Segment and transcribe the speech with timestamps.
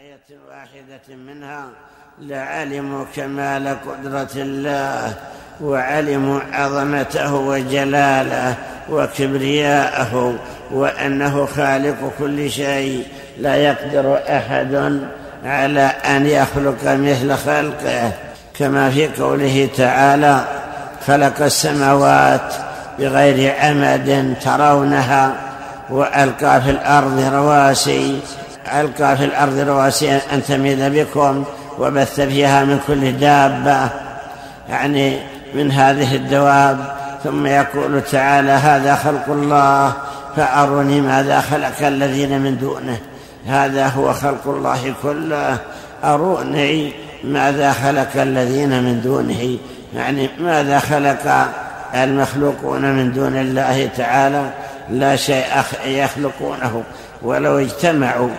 [0.00, 1.64] آية واحدة منها
[2.18, 5.14] لعلموا كمال قدرة الله
[5.60, 8.54] وعلموا عظمته وجلاله
[8.90, 10.34] وكبرياءه
[10.70, 13.06] وأنه خالق كل شيء.
[13.38, 15.00] لا يقدر أحد
[15.44, 18.12] على أن يخلق مثل خلقه.
[18.58, 20.44] كما في قوله تعالى
[21.06, 22.54] خلق السماوات
[22.98, 25.34] بغير عمد ترونها
[25.90, 28.20] وألقى في الأرض رواسي.
[28.72, 31.44] ألقى في الأرض رواسي أن تميد بكم
[31.78, 33.88] وبث فيها من كل دابة
[34.68, 35.18] يعني
[35.54, 36.78] من هذه الدواب.
[37.24, 39.92] ثم يقول تعالى هذا خلق الله
[40.36, 42.98] فأروني ماذا خلق الذين من دونه.
[43.46, 45.58] هذا هو خلق الله كله.
[46.04, 46.92] أروني
[47.24, 49.58] ماذا خلق الذين من دونه.
[49.94, 51.48] يعني ماذا خلق
[51.94, 54.50] المخلوقون من دون الله تعالى؟
[54.90, 55.44] لا شيء
[55.84, 56.82] يخلقونه.
[57.22, 58.30] ولو اجتمعوا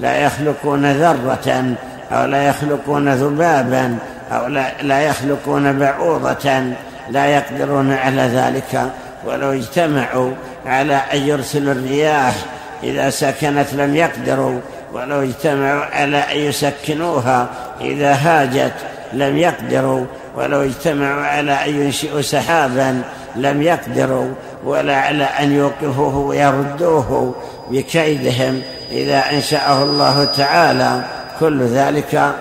[0.00, 1.74] لا يخلقون ذرة
[2.12, 3.98] أو لا يخلقون ذبابا
[4.32, 6.62] أو لا, لا يخلقون بعوضة
[7.10, 8.90] لا يقدرون على ذلك.
[9.26, 10.32] ولو اجتمعوا
[10.66, 12.34] على أن يرسلوا الرياح
[12.82, 14.60] إذا سكنت لم يقدروا.
[14.92, 17.46] ولو اجتمعوا على أن يسكنوها
[17.80, 18.74] إذا هاجت
[19.12, 20.04] لم يقدروا.
[20.36, 23.02] ولو اجتمعوا على أن ينشئوا سحابا
[23.36, 24.34] لم يقدروا.
[24.64, 27.34] ولا على أن يوقفوه ويردوه
[27.70, 28.62] بكيدهم.
[28.90, 31.04] إذا أنشأه الله تعالى
[31.40, 32.34] كل ذلك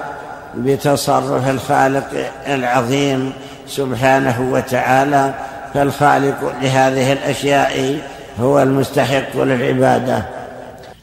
[0.55, 3.33] بتصرف الخالق العظيم
[3.67, 5.33] سبحانه وتعالى
[5.73, 7.99] فالخالق لهذه الأشياء
[8.39, 10.25] هو المستحق للعبادة.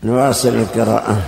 [0.02, 1.22] نواصل القراءة.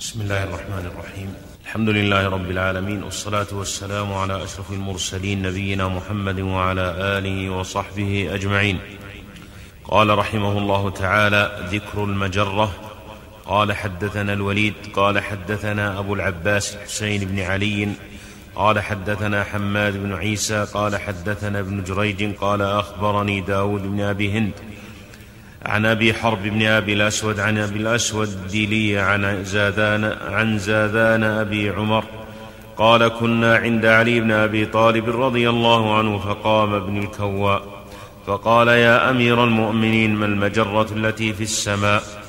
[0.00, 1.34] بسم الله الرحمن الرحيم.
[1.64, 8.78] الحمد لله رب العالمين والصلاة والسلام على أشرف المرسلين نبينا محمد وعلى آله وصحبه أجمعين.
[9.84, 12.70] قال رحمه الله تعالى ذكر المجرة
[13.48, 17.88] قال حدثنا الوليد قال حدثنا أبو العباس الحسين بن علي
[18.54, 24.52] قال حدثنا حماد بن عيسى قال حدثنا ابن جريج قال أخبرني داود بن أبي هند
[25.66, 31.70] عن أبي حرب بن أبي الأسود عن أبي الأسود الديلي عن زادان عن زادان أبي
[31.70, 32.04] عمر
[32.76, 37.62] قال كنا عند علي بن أبي طالب رضي الله عنه فقام ابن الكواء
[38.26, 42.27] فقال يا أمير المؤمنين ما المجرة التي في السماء؟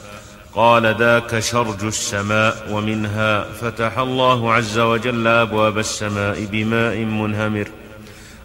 [0.55, 7.67] قال ذاك شرج السماء ومنها فتح الله عز وجل أبواب السماء بماء منهمر.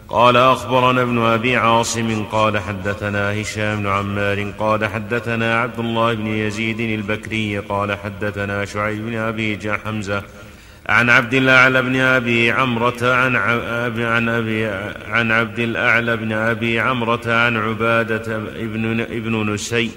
[0.09, 6.27] قال أخبرنا ابن أبي عاصم قال حدثنا هشام بن عمار قال حدثنا عبد الله بن
[6.27, 10.23] يزيد البكري قال حدثنا شعيب بن أبي حمزة
[10.89, 14.65] عن عبد الأعلى بن أبي عمرة عن عن ابي
[15.07, 19.91] عن عبد الأعلى بن أبي عمرة عن عبادة ابن ابن نسي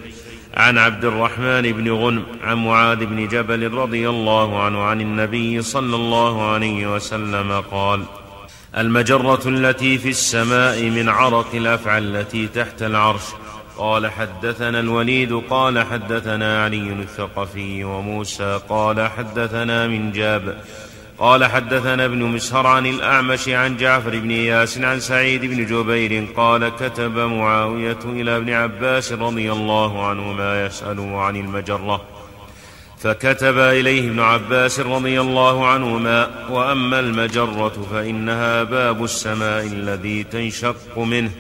[0.59, 5.97] عن عبد الرحمن بن غنم عن معاذ بن جبل رضي الله عنه عن النبي صلى
[5.97, 8.05] الله عليه وسلم قال
[8.79, 13.23] المجرة التي في السماء من عرق الافعى التي تحت العرش.
[13.79, 20.63] قال حدثنا الوليد قال حدثنا علي الثقفي وموسى قال حدثنا من جاب
[21.19, 26.69] قال حدثنا ابن مسهر عن الأعمش عن جعفر بن إياس عن سعيد بن جبير قال
[26.69, 32.03] كتب معاوية إلى ابن عباس رضي الله عنهما يسأله عن المجرة.
[32.99, 41.31] فكتب إليه ابن عباس رضي الله عنهما وأما المجرة فإنها باب السماء الذي تنشق منه.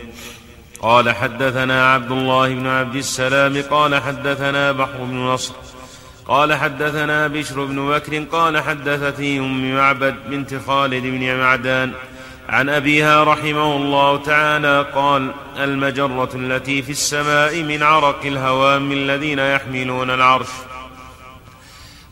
[0.82, 5.54] قال حدثنا عبد الله بن عبد السلام قال حدثنا بحر بن نصر
[6.28, 11.92] قال حدثنا بشر بن بكر قال حدثتني أم معبد بنت خالد بن معدان
[12.48, 20.10] عن أبيها رحمه الله تعالى قال المجرة التي في السماء من عرق الهوام الذين يحملون
[20.10, 20.48] العرش.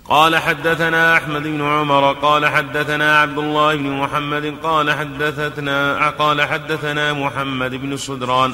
[0.08, 7.12] قال حدثنا أحمد بن عمر قال حدثنا عبد الله بن محمد قال حدثتنا قال حدثنا
[7.12, 8.52] محمد بن صدران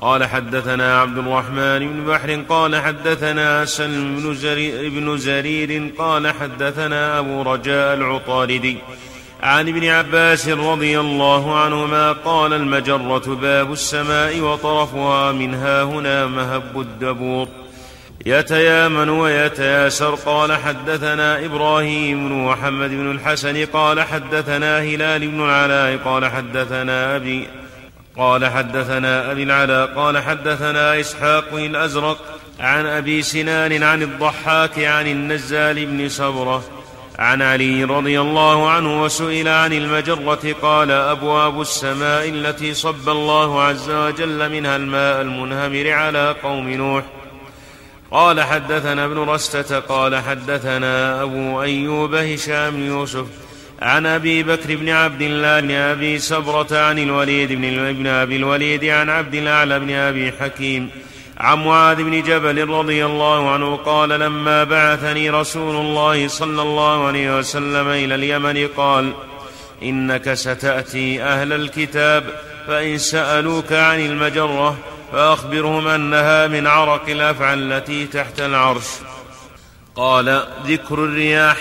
[0.00, 7.18] قال حدثنا عبد الرحمن بن بحر قال حدثنا سلم بن زرير, بن زرير قال حدثنا
[7.18, 8.78] أبو رجاء العطاردي
[9.42, 17.48] عن ابن عباس رضي الله عنهما قال المجرة باب السماء وطرفها منها هنا مهب الدبور.
[18.26, 26.26] يتيامن ويتياسر قال حدثنا إبراهيم بن محمد بن الحسن قال حدثنا هلال بن العلاء قال
[26.26, 27.48] حدثنا أبي
[28.18, 32.18] قال حدثنا أبي العلاء قال حدثنا إسحاق الأزرق
[32.60, 36.64] عن أبي سنان عن الضحاك عن النزال بن سبرة
[37.18, 43.90] عن علي رضي الله عنه وسئل عن المجرة قال أبواب السماء التي صب الله عز
[43.90, 47.04] وجل منها الماء المنهمر على قوم نوح.
[48.10, 53.26] قال حدثنا ابن رستة قال حدثنا أبو أيوب هشام يوسف
[53.82, 58.84] عن أبي بكر بن عبد الله بن أبي سبرة عن الوليد بن ابن أبي الوليد
[58.84, 60.90] عن عبد الأعلى بن أبي حكيم
[61.38, 67.38] عن معاذ بن جبل رضي الله عنه قال لما بعثني رسول الله صلى الله عليه
[67.38, 69.12] وسلم إلى اليمن قال
[69.82, 72.24] إنك ستأتي أهل الكتاب
[72.66, 74.76] فإن سألوك عن المجرة
[75.12, 78.86] فأخبرهم أنها من عرق الأفعى التي تحت العرش.
[79.96, 81.56] قال ذكر الرياح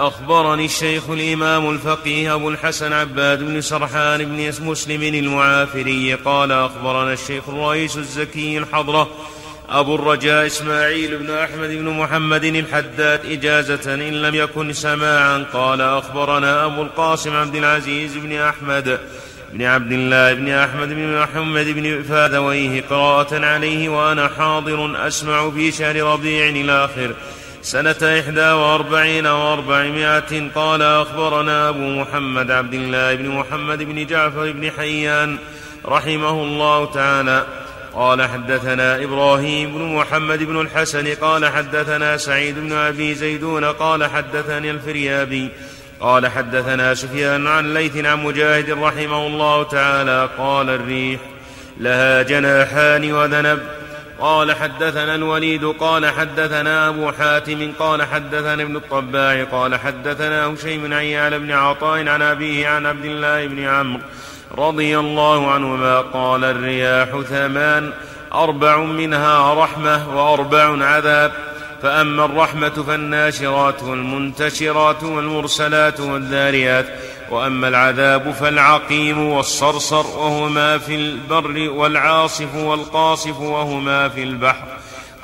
[0.00, 7.48] أخبرني الشيخ الإمام الفقيه أبو الحسن عباد بن سرحان بن مسلم المعافري قال أخبرنا الشيخ
[7.48, 9.08] الرئيس الزكي الحضرة
[9.68, 16.64] أبو الرجاء إسماعيل بن أحمد بن محمد الحداد إجازة إن لم يكن سماعا قال أخبرنا
[16.64, 19.00] أبو القاسم عبد العزيز بن أحمد
[19.52, 25.72] بن عبد الله بن أحمد بن محمد بن فاذويه قراءة عليه وأنا حاضر أسمع في
[25.72, 27.14] شهر ربيع الآخر.
[27.62, 34.70] سنة إحدى وأربعين وأربعمائة قال أخبرنا أبو محمد عبد الله بن محمد بن جعفر بن
[34.70, 35.38] حيان
[35.86, 37.46] رحمه الله تعالى.
[37.94, 44.70] قال حدثنا إبراهيم بن محمد بن الحسن قال حدثنا سعيد بن أبي زيدون قال حدثني
[44.70, 45.48] الفريابي
[46.00, 51.20] قال حدثنا سفيان عن ليث عن مجاهد رحمه الله تعالى قال الريح
[51.80, 53.60] لها جناحان وذنب
[54.20, 61.04] قال حدثنا الوليد قال حدثنا أبو حاتم قال حدثنا ابن الطباع قال حدثنا هشيم عن
[61.04, 64.00] يعلى بن عطاء عن أبيه عن عبد الله بن عمرو
[64.58, 67.92] رضي الله عنهما قال الرياح ثمان
[68.34, 71.32] أربع منها رحمة وأربع عذاب
[71.82, 76.86] فأما الرحمة فالناشرات والمنتشرات والمرسلات والذاريات.
[77.30, 84.64] وأما العذاب فالعقيم والصرصر وهما في البر والعاصف والقاصف وهما في البحر.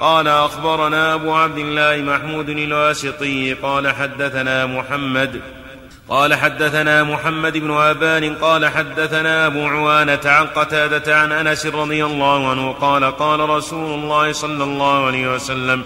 [0.00, 5.40] قال أخبرنا أبو عبد الله محمود الواسطي قال حدثنا محمد
[6.08, 12.50] قال حدثنا محمد بن أبان قال حدثنا أبو عوانة عن قتادة عن أنس رضي الله
[12.50, 15.84] عنه قال قال رسول الله صلى الله عليه وسلم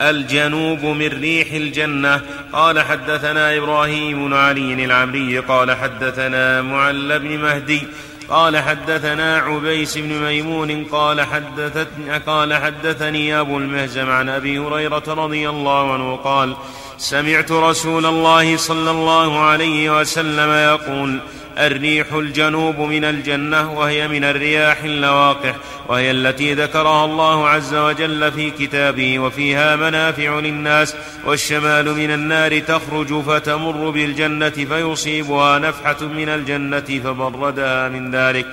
[0.00, 2.20] الجنوب من ريح الجنة.
[2.52, 7.82] قال حدثنا إبراهيم بن علي العمري قال حدثنا معل بن مهدي
[8.28, 15.48] قال حدثنا عبيس بن ميمون قال حدثتني قال حدثني أبو المهزم عن أبي هريرة رضي
[15.48, 16.56] الله عنه قال
[16.98, 21.18] سمعت رسول الله صلى الله عليه وسلم يقول
[21.58, 25.56] الريح الجنوب من الجنة وهي من الرياح اللواقح
[25.88, 30.94] وهي التي ذكرها الله عز وجل في كتابه وفيها منافع للناس
[31.24, 38.46] والشمال من النار تخرج فتمر بالجنة فيصيبها نفحة من الجنة فبردها من ذلك.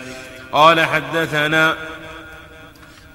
[0.52, 1.76] قال حدثنا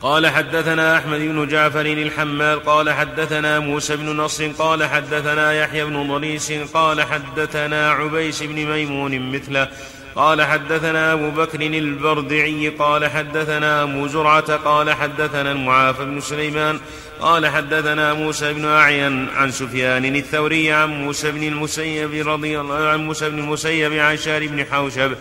[0.02, 6.08] قال حدثنا أحمد بن جعفر الحمال قال حدثنا موسى بن نصر قال حدثنا يحيى بن
[6.08, 9.68] ضريس قال حدثنا عبيس بن ميمون مثله
[10.16, 16.80] قال حدثنا أبو بكر البردعي قال حدثنا أبو زرعة قال حدثنا المعافى بن سليمان
[17.20, 23.06] قال حدثنا موسى بن أعين عن سفيان الثوري عن موسى بن المسيب رضي الله عن
[23.06, 25.12] موسى بن المسيب عن شار بن حوشب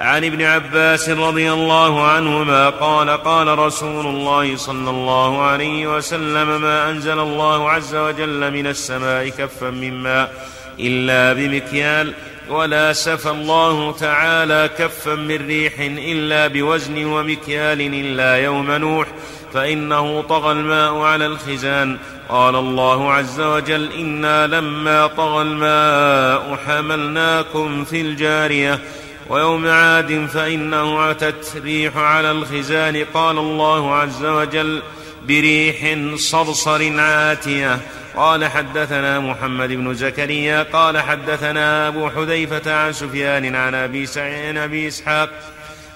[0.00, 6.90] عن ابن عباس رضي الله عنهما قال قال رسول الله صلى الله عليه وسلم ما
[6.90, 10.32] أنزل الله عز وجل من السماء كفا من ماء
[10.80, 12.12] إلا بمكيال
[12.48, 19.08] ولا سفى الله تعالى كفا من ريح إلا بوزن ومكيال إلا يوم نوح
[19.54, 28.00] فإنه طغى الماء على الخزان قال الله عز وجل إنا لما طغى الماء حملناكم في
[28.00, 28.80] الجارية
[29.28, 33.04] ويوم عاد فإنه أتت ريح على الخزان.
[33.14, 34.82] قال الله عز وجل
[35.28, 37.78] بريح صرصر عاتية.
[38.16, 44.88] قال حدثنا محمد بن زكريا قال حدثنا أبو حذيفة عن سفيان عن أبي سعيد أبي
[44.88, 45.30] إسحاق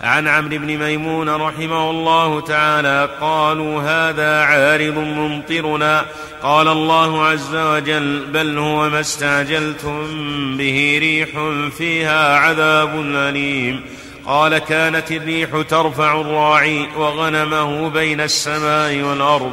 [0.03, 6.05] عن عمرو بن ميمون رحمه الله تعالى قالوا هذا عارض ممطرنا.
[6.43, 10.07] قال الله عز وجل بل هو ما استعجلتم
[10.57, 11.29] به ريح
[11.79, 13.81] فيها عذاب أليم.
[14.27, 19.53] قال كانت الريح ترفع الراعي وغنمه بين السماء والأرض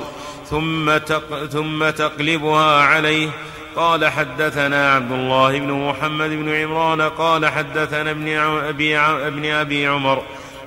[0.50, 3.30] ثم, تق ثم تقلبها عليه
[3.78, 10.24] قال حدثنا عبد الله بن محمد بن عمران قال حدثنا ابن أبي, ابن أبي عمر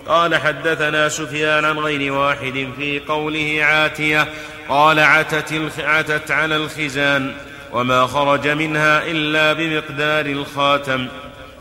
[0.09, 4.29] قال حدثنا سفيان عن غير واحد في قوله عاتية
[4.69, 7.35] قال عتت, عتت على الخزان
[7.73, 11.09] وما خرج منها إلا بمقدار الخاتم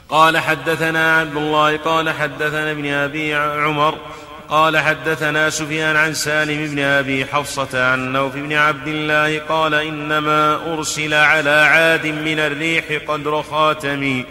[0.10, 3.98] قال حدثنا عبد الله قال حدثنا ابن أبي عمر
[4.50, 10.74] قال حدثنا سفيان عن سالم بن أبي حفصة عن نوف بن عبد الله قال إنما
[10.74, 14.26] أرسل على عاد من الريح قدر خاتمي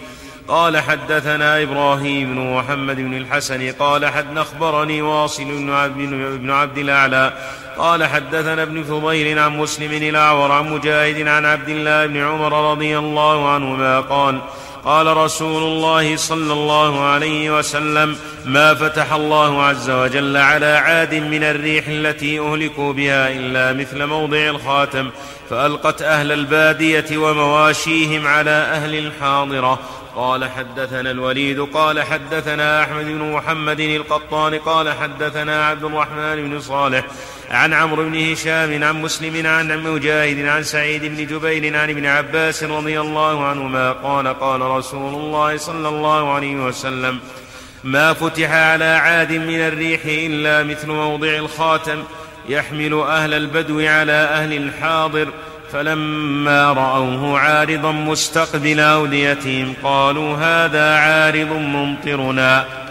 [0.49, 7.33] قال حدثنا إبراهيم بن محمد بن الحسن قال حد أخبرني واصل بن عبد, الأعلى.
[7.79, 12.99] قال حدثنا ابن فضيل عن مسلم الأعور عن مجاهد عن عبد الله بن عمر رضي
[12.99, 14.41] الله عنهما قال
[14.85, 21.45] قال رسول الله صلى الله عليه وسلم ما فتح الله عز وجل على عاد من
[21.45, 25.11] الريح التي أهلكوا بها إلا مثل موضع الخاتم
[25.51, 29.79] فألقت أهل البادية ومواشيهم على أهل الحاضرة.
[30.17, 37.05] قال حدثنا الوليد قال حدثنا أحمد بن محمد القطان قال حدثنا عبد الرحمن بن صالح
[37.51, 42.65] عن عمرو بن هشام عن مسلم عن مجاهد عن سعيد بن جبير عن ابن عباس
[42.65, 47.19] رضي الله عنهما قال قال رسول الله صلى الله عليه وسلم
[47.85, 52.05] ما فتح على عاد من الريح إلا مثل موضع الخاتم
[52.49, 55.29] يحمل أهل البدو على أهل الحاضر
[55.73, 62.88] فلما رأوه عارضا مستقبل أوديتهم قالوا هذا عارض ممطرنا.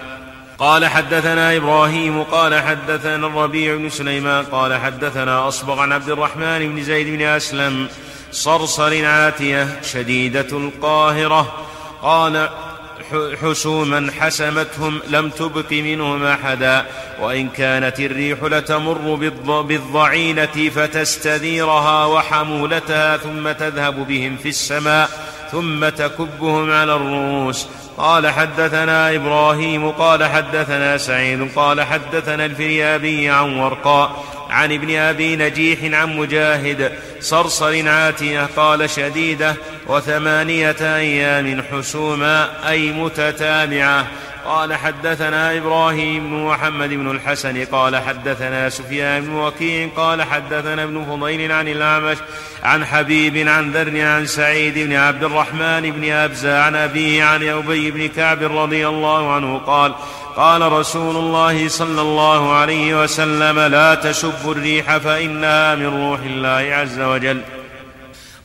[0.59, 6.83] قال حدثنا إبراهيم قال حدثنا الربيع بن سليمان قال حدثنا أصبغ عن عبد الرحمن بن
[6.83, 7.87] زيد بن أسلم
[8.31, 11.53] صرصر عاتية شديدة القاهرة
[12.01, 12.49] قال
[13.41, 16.85] حسوما حسمتهم لم تبق منهم أحدا
[17.21, 19.15] وإن كانت الريح لتمر
[19.61, 27.67] بالضعينة فتستديرها وحمولتها ثم تذهب بهم في السماء ثم تكبهم على الرؤوس.
[27.97, 35.99] قال حدثنا إبراهيم قال حدثنا سعيد قال حدثنا الفريابي عن ورقاء عن ابن أبي نجيح
[35.99, 39.55] عن مجاهد صرصر عاتية قال شديدة
[39.87, 44.07] وثمانية أيام حسوما أي متتابعة.
[44.47, 51.05] قال حدثنا إبراهيم بن محمد بن الحسن قال حدثنا سفيان بن وكيع قال حدثنا ابن
[51.05, 52.17] فضيل عن الأعمش
[52.63, 57.91] عن حبيب عن ذر عن سعيد بن عبد الرحمن بن ابزى عن أبيه عن أبي
[57.91, 59.93] بن كعب رضي الله عنه قال
[60.35, 66.99] قال رسول الله صلى الله عليه وسلم لا تسبوا الريح فإنها من روح الله عز
[66.99, 67.41] وجل.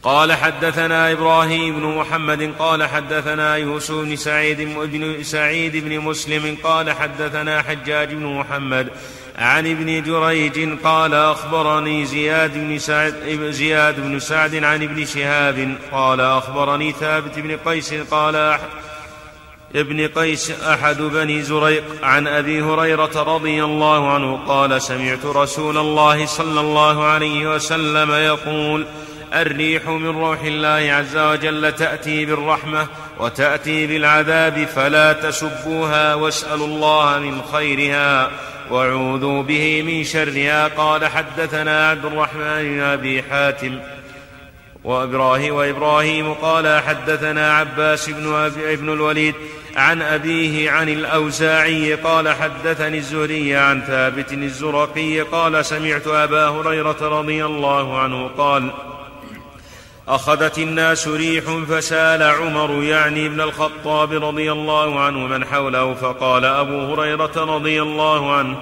[0.02, 6.92] قال حدثنا إبراهيم بن محمد قال حدثنا يوسف بن سعيد بن سعيد بن مسلم قال
[6.92, 8.88] حدثنا حجاج بن محمد
[9.38, 13.14] عن ابن جريج قال أخبرني زياد بن سعد
[13.50, 18.58] زياد بن سعد عن ابن شهاب قال أخبرني ثابت بن قيس قال
[19.74, 26.26] ابن قيس أحد بني زريق عن أبي هريرة رضي الله عنه قال سمعت رسول الله
[26.26, 28.86] صلى الله عليه وسلم يقول
[29.34, 32.86] الريح من روح الله عز وجل تأتي بالرحمة
[33.18, 38.30] وتأتي بالعذاب فلا تسبوها واسألوا الله من خيرها
[38.70, 40.68] واعوذوا به من شرها.
[40.68, 43.78] قال حدثنا عبد الرحمن بن أبي حاتم
[44.84, 49.34] وإبراهيم وإبراهيم قال حدثنا عباس بن, ابن الوليد
[49.76, 57.44] عن أبيه عن الأوزاعي قال حدثني الزهري عن ثابت الزرقي قال سمعت أبا هريرة رضي
[57.44, 58.70] الله عنه قال
[60.08, 66.94] أخذت الناس ريح فسال عمر يعني ابن الخطاب رضي الله عنه من حوله فقال أبو
[66.94, 68.56] هريرة رضي الله عنه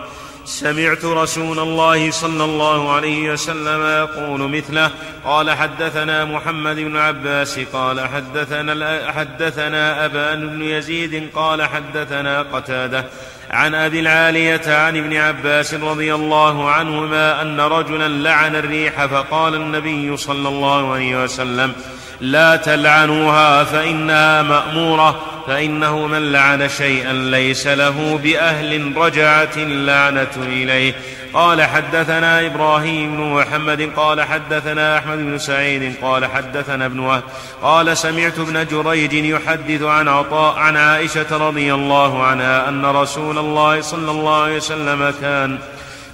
[0.45, 4.91] سمعت رسول الله صلى الله عليه وسلم يقول مثله
[5.25, 13.05] قال حدثنا محمد بن عباس قال حدثنا حدثنا أبان بن يزيد قال حدثنا قتادة.
[13.51, 20.17] عن أبي العالية عن ابن عباس رضي الله عنهما أن رجلا لعن الريح فقال النبي
[20.17, 21.73] صلى الله عليه وسلم
[22.21, 30.95] لا تلعنوها فإنها مأمورة فإنه من لعن شيئا ليس له بأهل رجعت اللعنة إليه.
[31.35, 37.23] قال حدثنا إبراهيم بن محمد قال حدثنا أحمد بن سعيد قال حدثنا ابن وهب
[37.63, 43.81] قال سمعت ابن جريج يحدث عن عطاء عن عائشة رضي الله عنها أن رسول الله
[43.81, 45.59] صلى الله عليه وسلم كان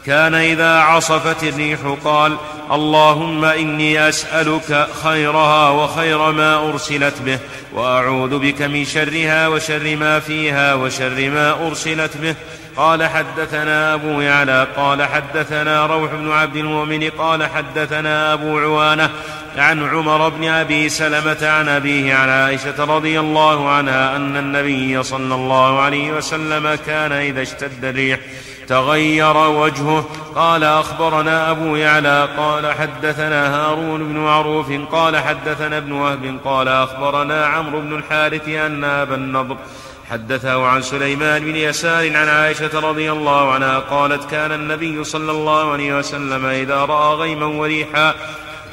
[0.07, 2.37] كان إذا عصفت الريح قال
[2.73, 7.39] اللهم إني أسألك خيرها وخير ما أرسلت به
[7.75, 12.35] وأعوذ بك من شرها وشر ما فيها وشر ما أرسلت به.
[12.77, 14.67] قال حدثنا أبو يعلى.
[14.77, 17.11] قال حدثنا روح بن عبد المؤمن.
[17.11, 19.11] قال حدثنا أبو عوانة
[19.59, 25.35] عن عمر بن أبي سلمة عن أبيه عن عائشة رضي الله عنها أن النبي صلى
[25.35, 28.19] الله عليه وسلم كان إذا اشتد الريح
[28.69, 30.05] تغير وجهه.
[30.37, 37.47] قال أخبرنا أبو يعلى قال حدثنا هارون بن معروف قال حدثنا ابن وهب قال أخبرنا
[37.47, 39.57] عمرو بن الحارث أن أبا النضر
[40.11, 45.73] حدثه عن سليمان بن يسار عن عائشة رضي الله عنها قالت كان النبي صلى الله
[45.73, 48.15] عليه وسلم إذا رأى غيما وريحا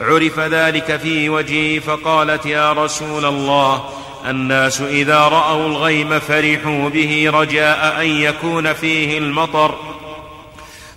[0.02, 3.84] عرف ذلك في وجهه فقالت يا رسول الله
[4.26, 9.76] الناس إذا رأوا الغيم فرحوا به رجاء أن يكون فيه المطر.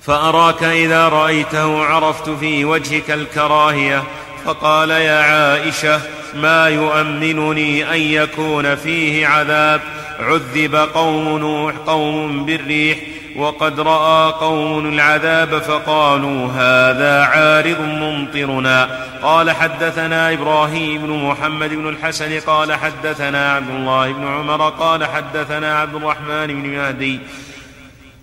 [0.03, 4.03] فأراك إذا رأيته عرفت في وجهك الكراهية.
[4.45, 6.01] فقال يا عائشة
[6.35, 9.81] ما يؤمنني أن يكون فيه عذاب.
[10.21, 12.99] عذب قوم نوح قوم بالريح.
[13.37, 19.07] وقد رأى قوم العذاب فقالوا هذا عارض ممطرنا.
[19.23, 25.81] قال حدثنا إبراهيم بن محمد بن الحسن قال حدثنا عبد الله بن عمر قال حدثنا
[25.81, 27.21] عبد الرحمن بن مهدي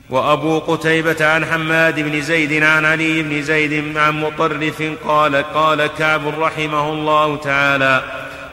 [0.09, 6.21] وأبو قتيبة عن حماد بن زيد عن علي بن زيد عن مطرف قال قال كعب
[6.39, 8.03] رحمه الله تعالى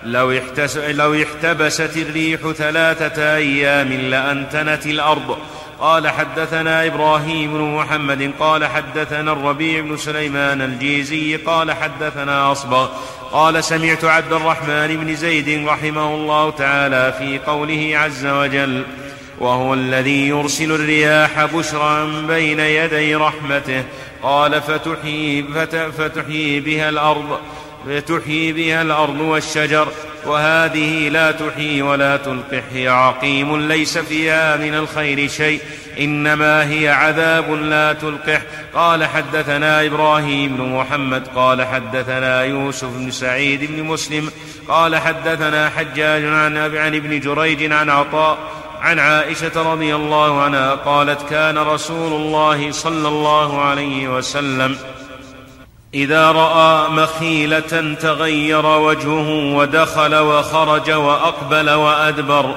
[0.05, 5.39] لو, احتس لو احتبست الريح ثلاثة أيام لأنتنت الأرض.
[5.81, 12.89] قال حدثنا إبراهيم بن محمد قال حدثنا الربيع بن سليمان الجيزي قال حدثنا أصبغ
[13.33, 18.85] قال سمعت عبد الرحمن بن زيد رحمه الله تعالى في قوله عز وجل
[19.39, 23.85] وهو الذي يرسل الرياح بشرا بين يدي رحمته
[24.23, 25.45] قال فتحيي,
[25.99, 27.39] فتحيي بها الأرض
[27.87, 29.89] فتحيي بها الأرض والشجر
[30.27, 32.63] وهذه لا تحيي ولا تلقح.
[32.73, 35.61] هي عقيم ليس فيها من الخير شيء.
[36.01, 38.43] إنما هي عذاب لا تلقح.
[38.75, 44.31] قال حدثنا إبراهيم بن محمد قال حدثنا يوسف بن سعيد بن مسلم
[44.69, 48.39] قال حدثنا حجاج عن عن ابن جريج عن عطاء
[48.81, 54.77] عن عائشة رضي الله عنها قالت كان رسول الله صلى الله عليه وسلم
[55.95, 62.55] إذا رأى مخيلة تغير وجهه ودخل وخرج وأقبل وأدبر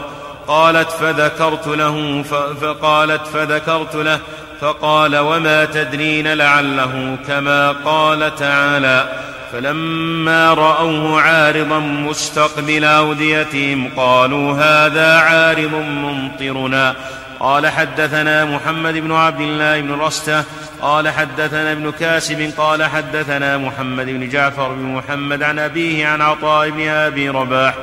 [0.47, 2.23] قالت فذكرت له
[2.61, 4.19] فقالت فذكرت له
[4.61, 9.09] فقال وما تدرين لعله كما قال تعالى
[9.51, 16.95] فلما رأوه عارضا مستقبل أوديتهم قالوا هذا عارض ممطرنا.
[17.43, 20.43] قال حدثنا محمد بن عبد الله بن رستة
[20.81, 26.69] قال حدثنا ابن كاسب قال حدثنا محمد بن جعفر بن محمد عن أبيه عن عطاء
[26.69, 27.73] بن أبي رباح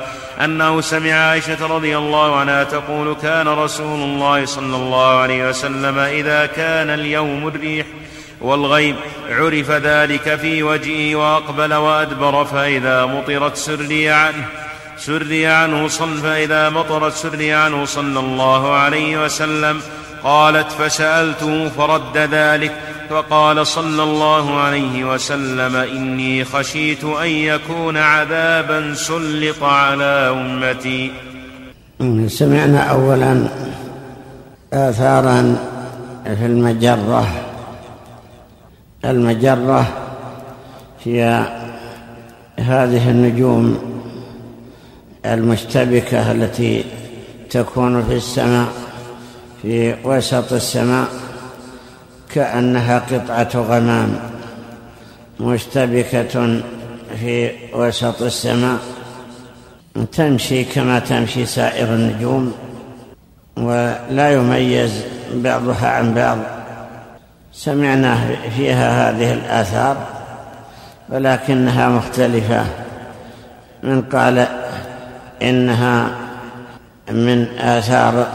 [0.43, 6.45] أنه سمع عائشة رضي الله عنها تقول كان رسول الله صلى الله عليه وسلم إذا
[6.45, 7.85] كان اليوم الريح
[8.41, 8.95] والغيب
[9.29, 14.45] عرف ذلك في وجهه وأقبل وأدبر فإذا مطرت سري عنه
[15.05, 19.81] سري عنه صل فإذا مطرت سري عنه صلى الله عليه وسلم.
[20.23, 22.71] قالت فسألته فرد ذلك
[23.09, 31.11] فقال صلى الله عليه وسلم إني خشيت أن يكون عذابا سلط على أمتي.
[32.27, 33.47] سمعنا أولا
[34.73, 35.55] آثارا
[36.25, 37.27] في المجرة.
[39.05, 39.87] المجرة
[41.05, 41.45] هي
[42.59, 43.90] هذه النجوم
[45.25, 46.83] المشتبكة التي
[47.49, 48.67] تكون في السماء
[49.61, 51.07] في وسط السماء
[52.33, 54.19] كأنها قطعة غمام
[55.39, 56.61] مشتبكة
[57.19, 58.77] في وسط السماء
[60.11, 62.53] تمشي كما تمشي سائر النجوم
[63.57, 65.03] ولا يميز
[65.33, 66.37] بعضها عن بعض.
[67.53, 68.17] سمعنا
[68.57, 69.97] فيها هذه الآثار
[71.09, 72.65] ولكنها مختلفة.
[73.83, 74.47] من قال
[75.41, 76.11] إنها
[77.11, 78.27] من آثار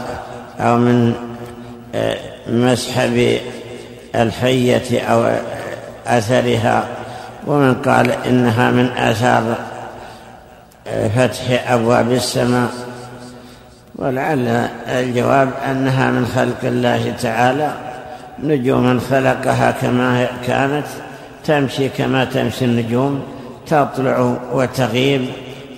[0.59, 1.13] أو من
[1.95, 2.17] آه،
[2.49, 3.39] مسحب
[4.15, 5.31] الحية أو
[6.07, 6.87] أثرها
[7.47, 9.55] ومن قال إنها من آثار
[10.87, 12.69] آه، فتح أبواب السماء.
[13.95, 14.47] ولعل
[14.87, 17.73] الجواب أنها من خلق الله تعالى.
[18.43, 20.85] نجوما خلقها كما كانت
[21.45, 23.23] تمشي كما تمشي النجوم
[23.67, 25.25] تطلع وتغيب.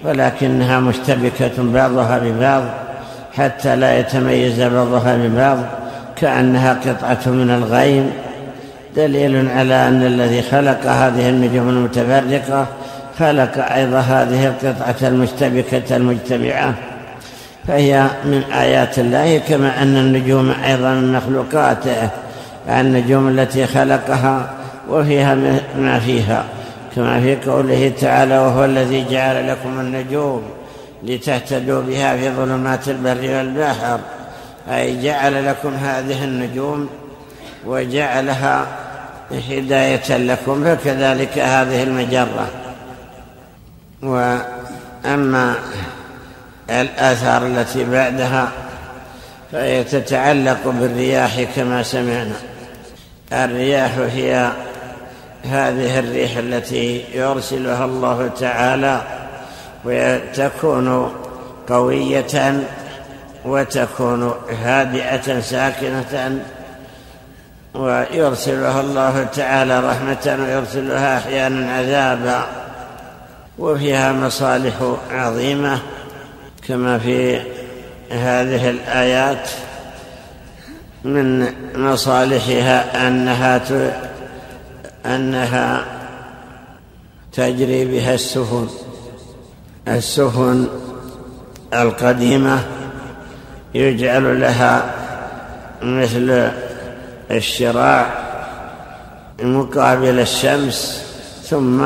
[0.04, 2.64] ولكنها مشتبكة بعضها ببعض
[3.34, 5.58] حتى لا يتميز بعضها ببعض
[6.16, 8.12] كأنها قطعة من الغيم.
[8.96, 12.68] دليل على أن الذي خلق هذه النجوم المتفرقة
[13.20, 16.74] خلق أيضا هذه القطعة المشتبكة المجتمعة.
[17.68, 22.10] فهي من آيات الله كما أن النجوم أيضا من مخلوقاته
[22.70, 24.50] النجوم التي خلقها
[24.90, 25.36] وفيها
[25.80, 26.44] ما فيها.
[26.96, 30.44] كما في قوله تعالى وهو الذي جعل لكم النجوم
[31.04, 34.00] لتهتدوا بها في ظلمات البر والبحر.
[34.70, 36.90] أي جعل لكم هذه النجوم
[37.66, 38.68] وجعلها
[39.50, 42.48] هداية لكم فكذلك هذه المجرة.
[44.04, 45.56] وأما
[46.70, 48.50] الآثار التي بعدها
[49.52, 52.36] فهي تتعلق بالرياح كما سمعنا.
[53.34, 54.52] الرياح هي
[55.44, 59.02] هذه الريح التي يرسلها الله تعالى
[59.86, 61.12] وتكون
[61.70, 62.64] قوية
[63.46, 66.42] وتكون هادئة ساكنة
[67.74, 72.46] ويرسلها الله تعالى رحمة ويرسلها أحيانا عذابا
[73.60, 74.74] وفيها مصالح
[75.12, 75.80] عظيمة
[76.68, 77.42] كما في
[78.12, 79.50] هذه الآيات
[81.04, 83.58] من مصالحها أنها
[85.06, 85.86] أنها
[87.34, 88.68] تجري بها السفن.
[89.88, 90.68] السفن
[91.74, 92.60] القديمة
[93.74, 94.94] يجعل لها
[95.82, 96.52] مثل
[97.32, 98.06] الشراع
[99.42, 101.06] مقابل الشمس
[101.44, 101.86] ثم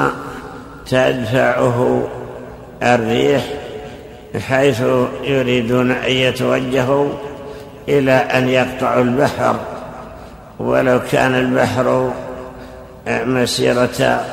[0.86, 2.08] تدفعه
[2.84, 3.44] الريح
[4.40, 4.82] حيث
[5.24, 7.10] يريدون أن يتوجهوا
[7.90, 9.60] إلى أن يقطعوا البحر.
[10.60, 12.14] ولو كان البحر
[13.08, 14.26] مسيرة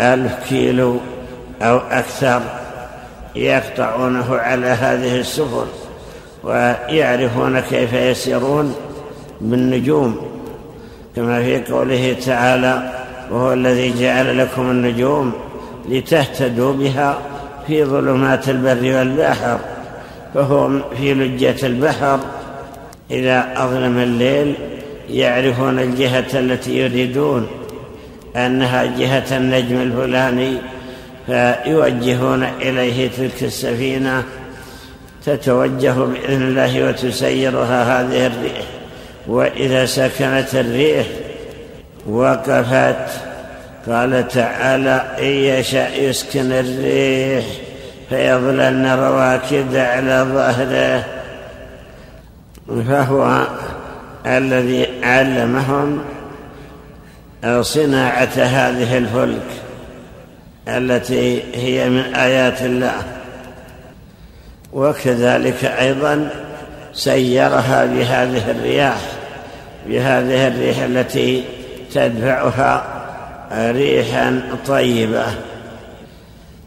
[0.00, 0.96] ألف كيلو
[1.62, 2.42] أو أكثر
[3.36, 5.66] يقطعونه على هذه السفن
[6.44, 8.74] ويعرفون كيف يسيرون
[9.40, 10.28] بالنجوم
[11.16, 12.92] كما في قوله تعالى
[13.30, 15.32] وهو الذي جعل لكم النجوم
[15.88, 17.18] لتهتدوا بها
[17.66, 19.58] في ظلمات البر والبحر
[20.34, 22.20] فهم في لجة البحر.
[23.10, 24.54] إذا أظلم الليل
[25.10, 27.46] يعرفون الجهة التي يريدون
[28.46, 30.58] أنها جهة النجم الفلاني
[31.26, 34.24] فيوجهون إليه تلك السفينة
[35.26, 38.66] تتوجه بإذن الله وتسيرها هذه الريح.
[39.26, 41.06] وإذا سكنت الريح
[42.06, 43.10] وقفت
[43.88, 47.44] قال تعالى إن يشاء يسكن الريح
[48.08, 51.04] فيظللن رواكد على ظهره.
[52.88, 53.46] فهو
[54.26, 56.00] الذي علمهم
[57.44, 59.46] صناعة هذه الفلك
[60.68, 63.02] التي هي من آيات الله.
[64.72, 66.30] وكذلك أيضا
[66.92, 69.00] سيرها بهذه الرياح
[69.86, 71.44] بهذه الريح التي
[71.94, 72.84] تدفعها
[73.52, 75.26] ريحا طيبة.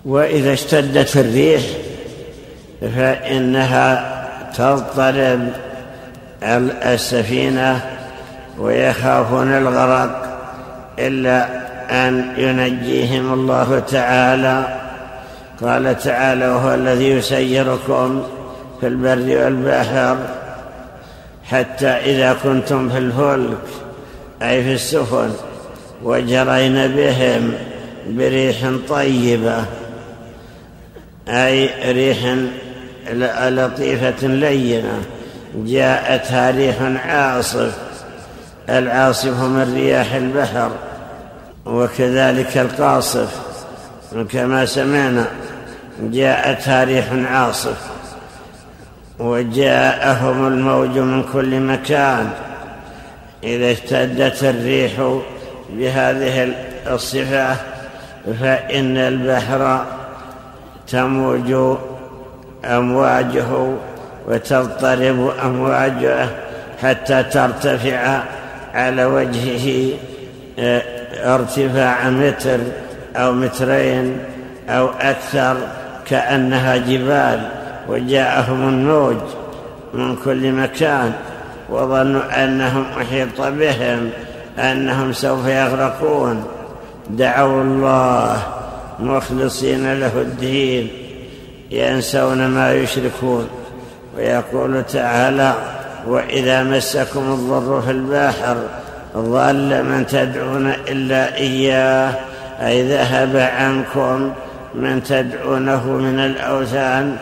[0.06, 1.62] وإذا اشتدت الريح
[2.96, 4.22] فإنها
[4.58, 5.50] تضطرب
[6.84, 7.82] السفينة
[8.58, 10.21] ويخافون الغرق.
[11.08, 11.48] إلا
[12.08, 14.82] أن ينجيهم الله تعالى.
[15.62, 18.24] قال تعالى وهو الذي يسيركم
[18.82, 20.18] في البر والبحر
[21.44, 23.58] حتى إذا كنتم في الفلك
[24.42, 25.32] أي في السفن
[26.04, 27.54] وجرين بهم
[28.08, 28.58] بريح
[28.90, 29.66] طيبة
[31.28, 32.36] أي ريح
[33.50, 35.02] لطيفة لينة
[35.56, 37.78] جاءتها ريح عاصف
[38.70, 40.72] العاصف من رياح البحر.
[41.65, 43.41] وكذلك القاصف
[44.32, 45.26] كما سمعنا
[46.02, 47.78] جاءتها ريح عاصف
[49.19, 52.30] وجاءهم الموج من كل مكان
[53.43, 55.19] إذا اشتدت الريح
[55.69, 56.54] بهذه
[56.88, 57.56] الصفة
[58.41, 59.86] فإن البحر
[60.88, 61.78] تموج
[62.65, 63.76] أمواجه
[64.28, 66.28] وتضطرب أمواجه
[66.82, 68.24] حتى ترتفع
[68.74, 69.93] على وجهه
[71.24, 72.60] ارتفاع متر
[73.16, 74.18] أو مترين
[74.70, 75.58] أو أكثر
[76.06, 77.50] كأنها جبال
[77.90, 79.18] وجاءهم الموج
[79.94, 81.14] من كل مكان
[81.70, 84.10] وظنوا أنهم أحيط بهم
[84.60, 86.44] أنهم سوف يغرقون.
[87.10, 88.44] دعوا الله
[89.00, 90.88] مخلصين له الدين
[91.72, 93.48] ينسون ما يشركون
[94.18, 95.54] ويقول تعالى
[96.08, 98.58] وإذا مسكم الضر في البحر
[99.17, 102.13] ضل من تدعون إلا إياه
[102.62, 104.34] أي ذهب عنكم
[104.76, 107.17] من تدعونه من الأوثان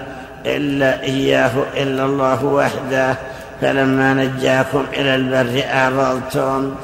[0.45, 3.15] إلا إياه إلا الله وحده.
[3.61, 6.75] فلما نجاكم إلى البر أعرضتم.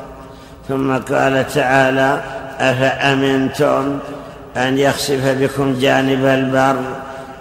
[0.68, 2.22] ثم قال تعالى
[2.60, 4.00] أفأمنتم
[4.58, 6.76] أن يخسف بكم جانب البر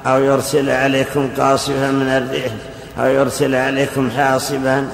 [0.07, 2.53] أو يرسل عليكم قاصفا من الريح
[3.01, 4.89] أو يرسل عليكم حاصبا؟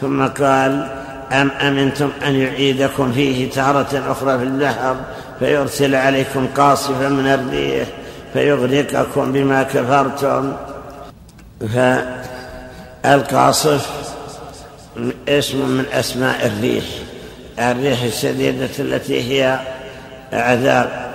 [0.00, 0.86] ثم قال
[1.32, 4.96] أم أمنتم أن يعيدكم فيه تارة أخرى في البحر
[5.38, 7.88] فيرسل عليكم قاصفا من الريح
[8.32, 10.52] فيغرقكم بما كفرتم؟
[13.04, 13.90] فالقاصف
[15.28, 16.84] اسم من أسماء الريح
[17.58, 19.58] الريح الشديدة التي هي
[20.32, 21.10] عذاب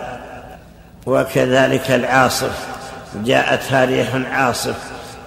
[1.05, 2.67] وكذلك العاصف
[3.15, 4.75] جاءتها ريح عاصف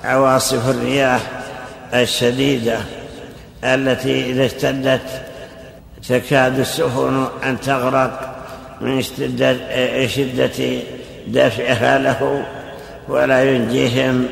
[0.04, 1.20] عواصف الرياح
[1.94, 2.78] الشديدة.
[3.64, 5.22] التي إذا اشتدت
[6.08, 8.36] تكاد السفن أن تغرق
[8.80, 9.02] من
[10.06, 10.80] شدة
[11.26, 12.44] دافعها له
[13.08, 14.26] ولا ينجيهم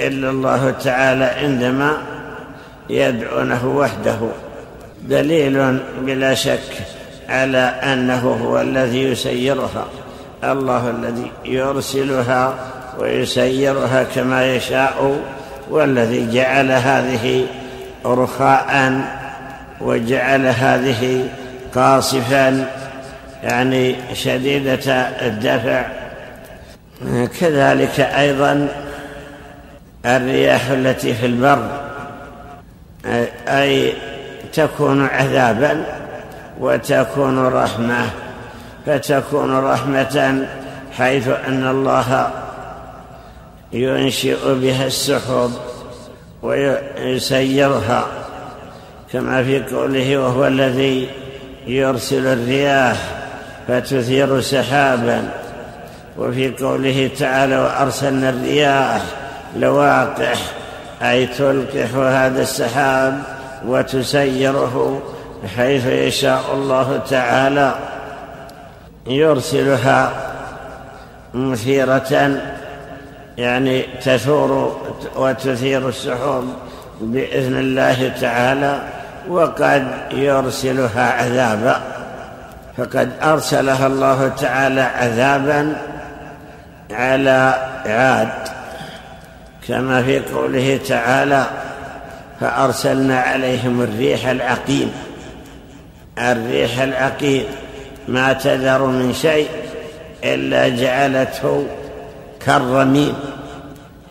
[0.00, 1.96] إلا الله تعالى عندما
[2.90, 4.18] يدعونه وحده.
[5.02, 6.72] دليل بلا شك
[7.28, 9.86] على أنه هو الذي يسيرها
[10.44, 12.54] الله الذي يرسلها
[12.98, 15.20] ويسيرها كما يشاء
[15.70, 17.46] والذي جعل هذه
[18.06, 19.00] رخاء
[19.80, 21.28] وجعل هذه
[21.74, 22.66] قاصفا
[23.42, 24.92] يعني شديدة
[25.26, 25.86] الدفع.
[27.40, 28.68] كذلك أيضا
[30.06, 31.68] الرياح التي في البر
[33.48, 33.92] أي
[34.52, 35.84] تكون عذابا
[36.60, 38.10] وتكون رحمة.
[38.86, 40.46] فتكون رحمة
[40.98, 42.30] حيث أن الله
[43.72, 45.52] ينشئ بها السحب.
[46.42, 48.06] ويسيرها
[49.12, 51.08] كما في قوله وهو الذي
[51.66, 52.96] يرسل الرياح
[53.68, 55.28] فتثير سحابا.
[56.18, 59.02] وفي قوله تعالى وأرسلنا الرياح
[59.56, 60.38] لواقح
[61.02, 63.22] أي تلقح هذا السحاب
[63.66, 65.02] وتسيره
[65.56, 67.74] حيث يشاء الله تعالى.
[69.06, 70.12] يرسلها
[71.34, 72.40] مثيرة
[73.38, 74.80] يعني تثور
[75.16, 76.44] وتثير السحوب
[77.00, 78.82] بإذن الله تعالى
[79.28, 81.82] وقد يرسلها عذابا.
[82.76, 85.76] فقد أرسلها الله تعالى عذابا
[86.90, 87.54] على
[87.86, 88.48] عاد.
[89.68, 91.46] كما في قوله تعالى
[92.40, 94.92] فأرسلنا عليهم الريح العقيم.
[96.18, 97.44] الريح العقيم
[98.08, 99.48] ما تذر من شيء
[100.24, 101.66] إلا جعلته
[102.46, 103.14] كالرميم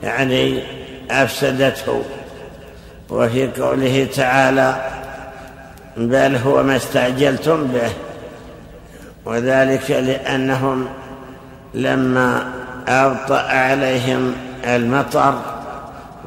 [0.03, 0.63] يعني
[1.11, 2.01] أفسدته.
[3.09, 4.75] وفي قوله تعالى
[5.97, 7.91] بل هو ما استعجلتم به.
[9.25, 10.87] وذلك لأنهم
[11.73, 12.43] لما
[12.87, 14.33] أبطأ عليهم
[14.67, 15.33] المطر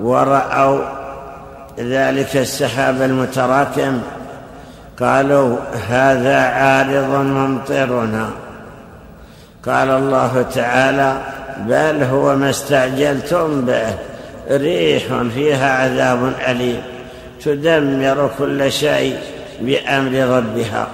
[0.00, 0.80] ورأوا
[1.78, 4.00] ذلك السحاب المتراكم
[5.00, 8.30] قالوا هذا عارض ممطرنا.
[9.66, 13.94] قال الله تعالى بل هو ما استعجلتم به.
[14.50, 16.82] ريح فيها عذاب أليم.
[17.44, 19.18] تدمر كل شيء
[19.60, 20.86] بأمر ربها.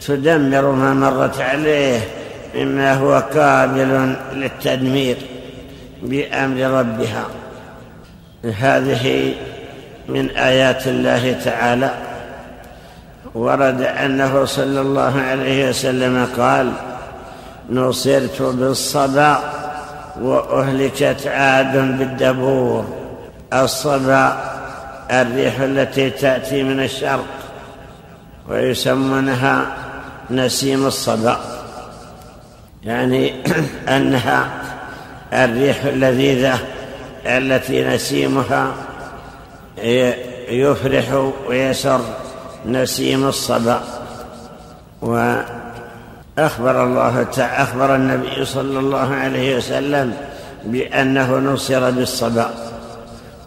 [0.00, 2.00] تدمر ما مرت عليه.
[2.54, 5.16] مما هو قابل للتدمير
[6.02, 7.24] بأمر ربها.
[8.44, 9.34] هذه
[10.08, 11.90] من آيات الله تعالى.
[13.34, 16.72] ورد أنه صلى الله عليه وسلم قال
[17.70, 19.38] نصرت بالصبا
[20.20, 22.84] وأهلكت عاد بالدبور.
[23.52, 24.56] الصبا
[25.10, 27.26] الريح التي تأتي من الشرق
[28.48, 29.66] ويسمونها
[30.30, 31.40] نسيم الصبا
[32.84, 33.34] يعني
[33.96, 34.48] أنها
[35.32, 36.58] الريح اللذيذة
[37.26, 38.72] التي نسيمها
[40.48, 42.00] يفرح ويسر
[42.66, 43.80] نسيم الصبا
[46.38, 50.14] وأخبر الله أخبر النبي صلى الله عليه وسلم
[50.64, 52.50] بأنه نصر بالصبا.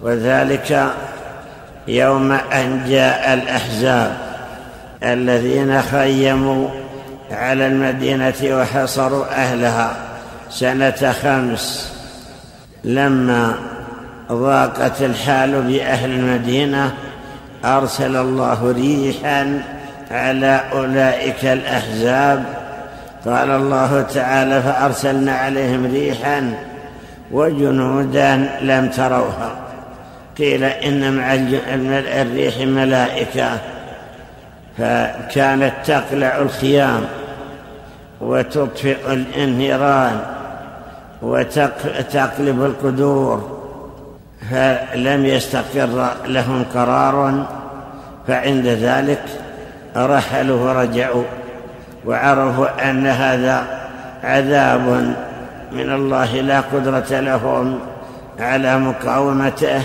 [0.01, 0.85] وذلك
[1.87, 4.17] يوم أن جاء الأحزاب
[5.03, 6.69] الذين خيموا
[7.31, 9.95] على المدينة وحصروا أهلها
[10.49, 11.93] سنة خمس.
[12.83, 13.55] لما
[14.31, 16.93] ضاقت الحال بأهل المدينة
[17.65, 19.61] أرسل الله ريحا
[20.11, 22.58] على أولئك الأحزاب
[23.25, 26.53] قال الله تعالى فأرسلنا عليهم ريحا
[27.31, 29.51] وجنودا لم تروها.
[30.37, 31.33] قيل إن مع
[32.21, 33.57] الريح ملائكة
[34.77, 37.01] فكانت تقلع الخيام
[38.21, 40.19] وتطفئ الانهران
[41.21, 43.59] وتقلب القدور
[44.51, 47.45] فلم يستقر لهم قرار
[48.27, 49.23] فعند ذلك
[49.95, 51.23] رحلوا ورجعوا.
[52.05, 53.67] وعرفوا أن هذا
[54.23, 55.15] عذاب
[55.71, 57.79] من الله لا قدرة لهم
[58.39, 59.81] على مقاومته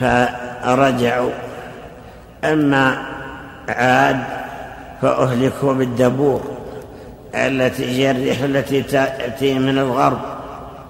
[0.00, 1.30] فرجعوا.
[2.44, 2.98] أما
[3.68, 4.16] عاد
[5.02, 6.42] فأهلكوا بالدبور
[7.34, 10.20] التي هي الريح التي تأتي من الغرب.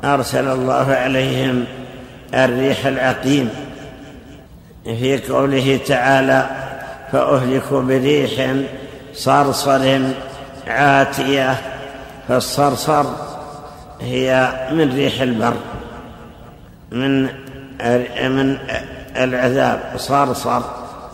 [0.04, 1.64] أرسل الله عليهم
[2.34, 3.50] الريح العقيم.
[4.84, 6.46] في قوله تعالى
[7.12, 8.54] فأهلكوا بريح
[9.16, 9.98] صرصر
[10.66, 11.56] عاتية
[12.28, 13.04] فالصرصر
[14.00, 15.54] هي من ريح البر
[16.90, 17.22] من
[18.30, 18.58] من
[19.16, 19.80] العذاب.
[19.96, 20.60] صرصر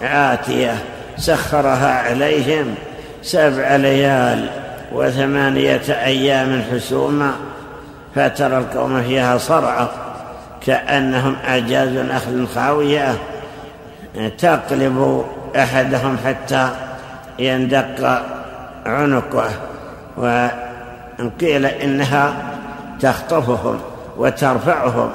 [0.03, 0.75] عاتية.
[1.17, 2.75] سخرها عليهم
[3.23, 4.51] سبع ليال
[4.93, 7.33] وثمانية أيام حسوما
[8.15, 9.89] فترى القوم فيها صرعى
[10.67, 13.19] كأنهم أعجاز نخل خاوية.
[14.39, 15.25] تقلب
[15.57, 16.69] أحدهم حتى
[17.39, 18.23] يندق
[18.87, 19.51] عنقه
[20.17, 22.35] وقيل إنها
[23.01, 23.81] تخطفهم
[24.17, 25.11] وترفعهم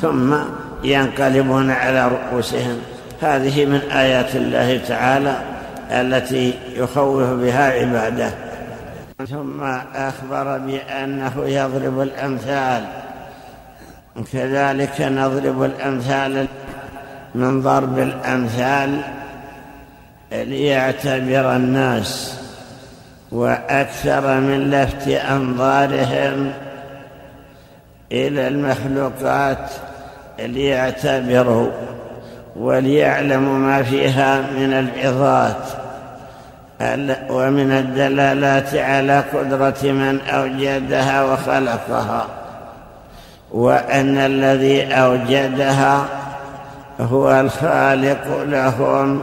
[0.00, 0.36] ثم
[0.84, 2.78] ينقلبون على رؤوسهم.
[3.22, 5.36] هذه من آيات الله تعالى
[5.90, 8.30] التي يخوف بها عباده.
[9.30, 9.62] ثم
[9.94, 12.84] أخبر بأنه يضرب الأمثال.
[14.32, 16.46] كذلك نضرب الأمثال
[17.34, 19.00] من ضرب الأمثال
[20.32, 22.34] ليعتبر الناس
[23.32, 26.52] وأكثر من لفت أنظارهم
[28.12, 29.70] إلى المخلوقات
[30.38, 31.70] ليعتبروا
[32.56, 35.68] وليعلموا ما فيها من العظات
[37.30, 42.26] ومن الدلالات على قدرة من أوجدها وخلقها.
[43.52, 46.04] وأن الذي أوجدها
[47.00, 49.22] هو الخالق لهم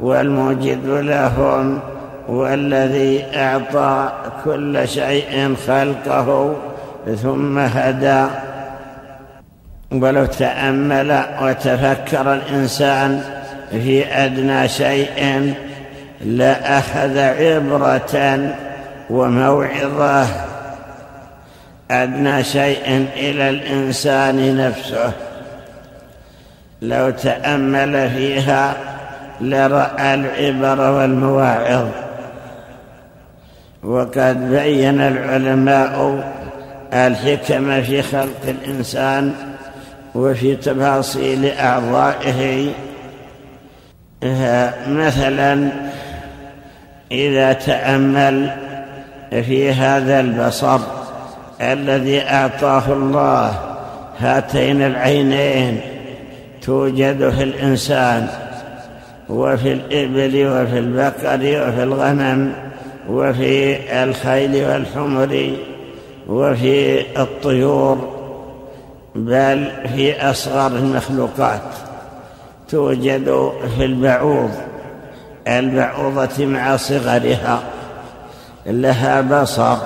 [0.00, 1.80] والموجد لهم
[2.28, 4.12] والذي أعطى
[4.44, 6.56] كل شيء خلقه
[7.22, 8.26] ثم هدى.
[9.92, 13.22] ولو تأمل وتفكر الإنسان
[13.70, 15.54] في أدنى شيء
[16.24, 18.38] لأخذ عبرة
[19.10, 20.26] وموعظة.
[21.90, 25.12] أدنى شيء إلى الإنسان نفسه.
[26.82, 28.76] لو تأمل فيها
[29.40, 31.88] لرأى العبر والمواعظ.
[33.82, 36.24] وقد بين العلماء
[36.92, 39.34] الحكم في خلق الإنسان
[40.14, 42.72] وفي تفاصيل أعضائه.
[44.88, 45.68] مثلا
[47.12, 48.50] إذا تأمل
[49.30, 50.80] في هذا البصر
[51.60, 53.54] الذي أعطاه الله
[54.20, 55.80] هاتين العينين
[56.62, 58.28] توجد في الإنسان.
[59.30, 62.52] وفي الإبل وفي البقر وفي الغنم
[63.08, 65.56] وفي الخيل والحمر
[66.28, 68.20] وفي الطيور
[69.14, 71.60] بل في أصغر المخلوقات
[72.68, 74.50] توجد في البعوض
[75.48, 77.62] البعوضة مع صغرها
[78.66, 79.76] لها بصر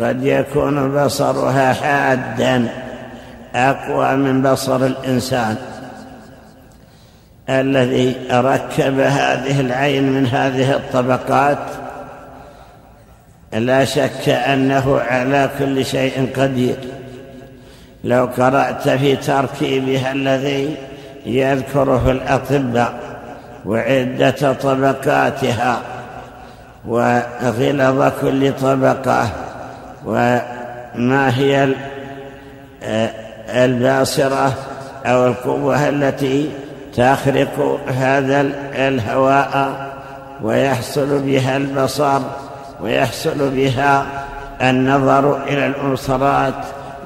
[0.00, 2.68] قد يكون بصرها حادا
[3.54, 5.56] أقوى من بصر الإنسان.
[7.50, 11.58] الذي ركب هذه العين من هذه الطبقات
[13.52, 16.76] لا شك أنه على كل شيء قدير.
[18.04, 20.76] لو قرأت في تركيبها الذي
[21.26, 22.92] يذكره الأطباء
[23.66, 25.80] وعدة طبقاتها
[26.86, 29.30] وغلظ كل طبقة
[30.06, 31.68] وما هي
[33.48, 34.52] الباصرة
[35.06, 36.50] أو القوة التي
[36.96, 38.40] تخرق هذا
[38.74, 39.90] الهواء
[40.42, 42.20] ويحصل بها البصر
[42.80, 44.06] ويحصل بها
[44.62, 46.54] النظر إلى الأبصرات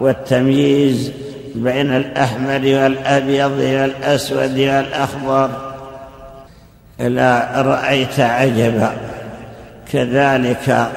[0.01, 1.12] والتمييز
[1.55, 5.51] بين الأحمر والأبيض والأسود والأخضر.
[6.99, 8.92] لا رأيت عجبا؟
[9.92, 10.88] كذلك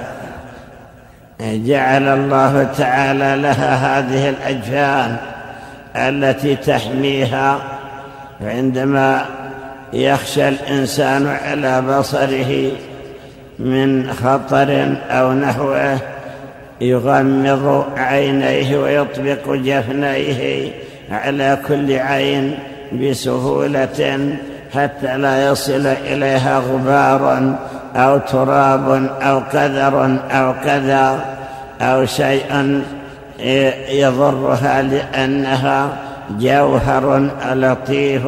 [1.41, 5.17] جعل الله تعالى لها هذه الأجفان
[5.95, 7.59] التي تحميها
[8.41, 9.25] عندما
[9.93, 12.71] يخشى الإنسان على بصره
[13.59, 15.97] من خطر أو نحوه
[16.81, 20.71] يغمض عينيه ويطبق جفنيه
[21.11, 22.59] على كل عين
[22.93, 24.19] بسهولة
[24.73, 27.55] حتى لا يصل إليها غبار
[27.95, 31.25] أو تراب أو كذر أو كذا
[31.81, 32.81] أو شيء
[33.89, 38.21] يضرها لأنها جوهر لطيف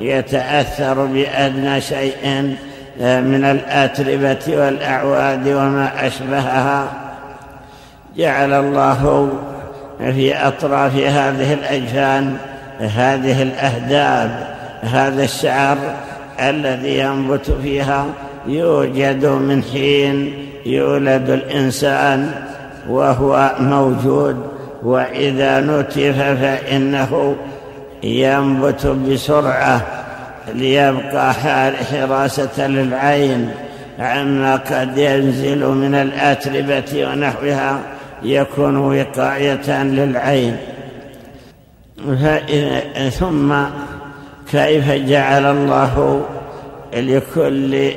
[0.00, 2.56] يتأثر بأدنى شيء
[3.00, 6.86] من الأتربة والأعواد وما أشبهها.
[8.16, 9.32] جعل الله
[9.98, 12.36] في أطراف هذه الأجفان
[12.80, 14.46] هذه الأهداب
[14.82, 15.78] هذا الشعر
[16.40, 18.06] الذي ينبت فيها
[18.46, 20.32] يوجد من حين
[20.66, 22.30] يولد الإنسان
[22.88, 24.46] وهو موجود.
[24.82, 27.36] وإذا نتف فإنه
[28.02, 29.86] ينبت بسرعة
[30.54, 31.34] ليبقى
[31.90, 33.50] حراسة للعين
[33.98, 37.78] عما قد ينزل من الأتربة ونحوها
[38.22, 40.56] يكون وقاية للعين.
[43.10, 43.54] ثم
[44.52, 46.26] كيف جعل الله
[46.94, 47.90] لكل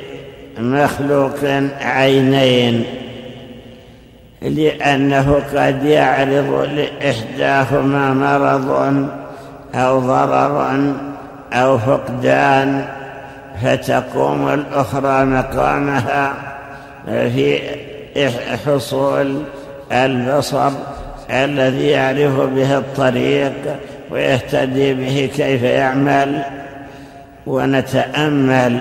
[0.58, 1.44] مخلوق
[1.80, 2.84] عينين؟
[4.42, 9.08] لأنه قد يعرض لإحداهما مرض
[9.74, 10.92] أو ضرر
[11.52, 12.84] أو فقدان
[13.62, 16.32] فتقوم الأخرى مقامها
[17.06, 17.60] في
[18.66, 19.42] حصول
[19.92, 20.70] البصر
[21.30, 23.52] الذي يعرف به الطريق
[24.10, 26.42] ويهتدي به كيف يعمل.
[27.46, 28.78] ونتأمل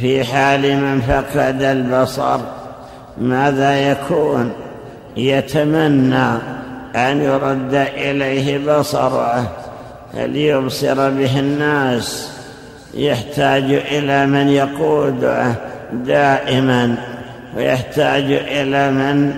[0.00, 2.40] في حال من فقد البصر
[3.20, 4.52] ماذا يكون؟
[5.16, 6.26] يتمنى
[6.96, 9.50] أن يرد إليه بصره.
[10.14, 12.30] ليبصر به الناس؟
[12.94, 15.54] يحتاج إلى من يقوده
[15.92, 16.94] دائما
[17.56, 19.34] ويحتاج إلى من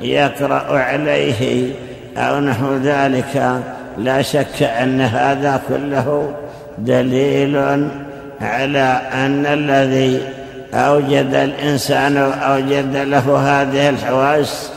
[0.00, 1.72] يقرأ عليه
[2.16, 3.62] أو نحو ذلك.
[3.98, 6.34] لا شك أن هذا كله
[6.78, 7.56] دليل
[8.40, 10.20] على أن الذي
[10.76, 14.70] أوجد الإنسان أوجد له هذه الحواس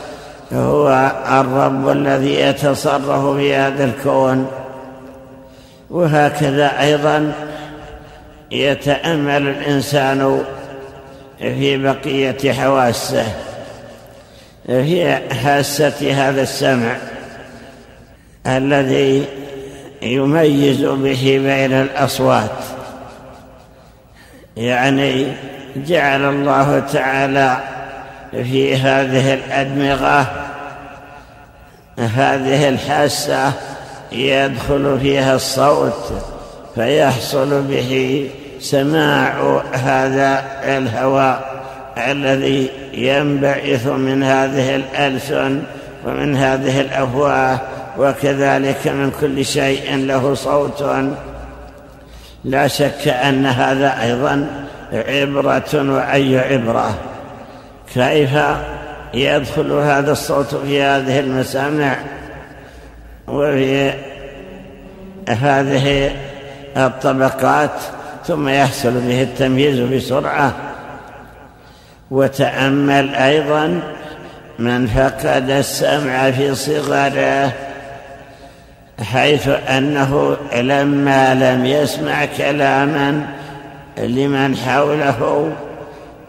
[0.52, 4.50] هو الرب الذي يتصرف في هذا الكون.
[5.90, 7.32] وهكذا أيضا
[8.50, 10.42] يتأمل الإنسان
[11.38, 13.26] في بقية حواسه
[14.66, 16.96] في حاسة هذا السمع
[18.46, 19.24] الذي
[20.02, 22.50] يميز به بين الأصوات.
[24.56, 25.32] يعني
[25.76, 27.56] جعل الله تعالى
[28.30, 30.26] في هذه الأدمغة
[31.98, 33.52] هذه الحاسة
[34.12, 36.12] يدخل فيها الصوت
[36.74, 41.64] فيحصل به سماع هذا الهواء
[41.98, 45.62] الذي ينبعث من هذه الألسن
[46.06, 47.58] ومن هذه الأفواه
[47.98, 50.84] وكذلك من كل شيء له صوت.
[52.44, 54.46] لا شك أن هذا أيضا
[54.92, 56.94] عبرة وأي عبرة.
[57.94, 58.30] كيف
[59.14, 61.96] يدخل هذا الصوت في هذه المسامع
[63.28, 63.92] وفي
[65.28, 66.10] هذه
[66.76, 67.70] الطبقات
[68.26, 70.52] ثم يحصل به التمييز بسرعة.
[72.10, 73.80] وتأمل أيضا
[74.58, 77.52] من فقد السمع في صغره
[79.02, 83.26] حيث أنه لما لم يسمع كلاما
[84.00, 85.52] لمن حوله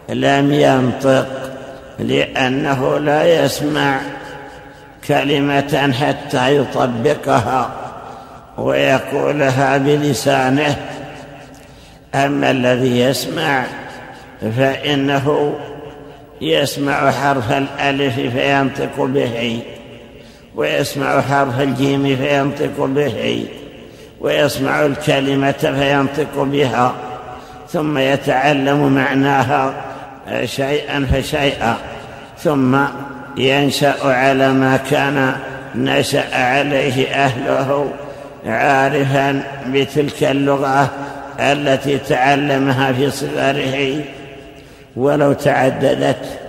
[0.10, 1.28] لم ينطق
[2.00, 4.00] لأنه لا يسمع
[5.08, 7.72] كلمة حتى يطبقها
[8.58, 10.76] ويقولها بلسانه.
[12.16, 13.66] أما الذي يسمع
[14.58, 15.56] فإنه
[16.42, 19.60] يسمع حرف الألف فينطق به
[20.56, 23.46] ويسمع حرف الجيم فينطق به
[24.22, 27.11] ويسمع الكلمة فينطق بها.
[27.74, 29.74] ثم يتعلم معناها
[30.46, 31.76] شيئا فشيئا
[32.38, 32.78] ثم
[33.38, 35.36] ينشأ على ما كان
[35.76, 37.92] نشأ عليه أهله
[38.46, 40.90] عارفا بتلك اللغة
[41.40, 44.02] التي تعلمها في صغره.
[44.96, 46.40] ولو تعددت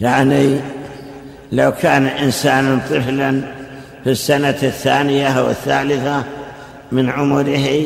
[0.00, 0.56] يعني
[1.52, 3.40] لو كان إنسان طفلا
[4.04, 6.22] في السنة الثانية أو الثالثة
[6.92, 7.82] من عمره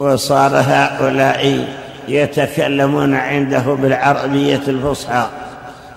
[0.00, 1.64] وصار هؤلاء
[2.08, 5.26] يتكلمون عنده بالعربية الفصحى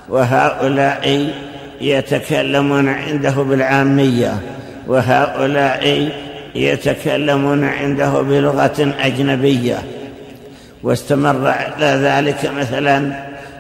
[0.10, 1.34] وهؤلاء
[1.82, 4.34] يتكلمون عنده بالعامية
[4.88, 6.10] وهؤلاء
[6.56, 9.78] يتكلمون عنده بلغة أجنبية.
[10.84, 13.12] واستمر على ذلك مثلا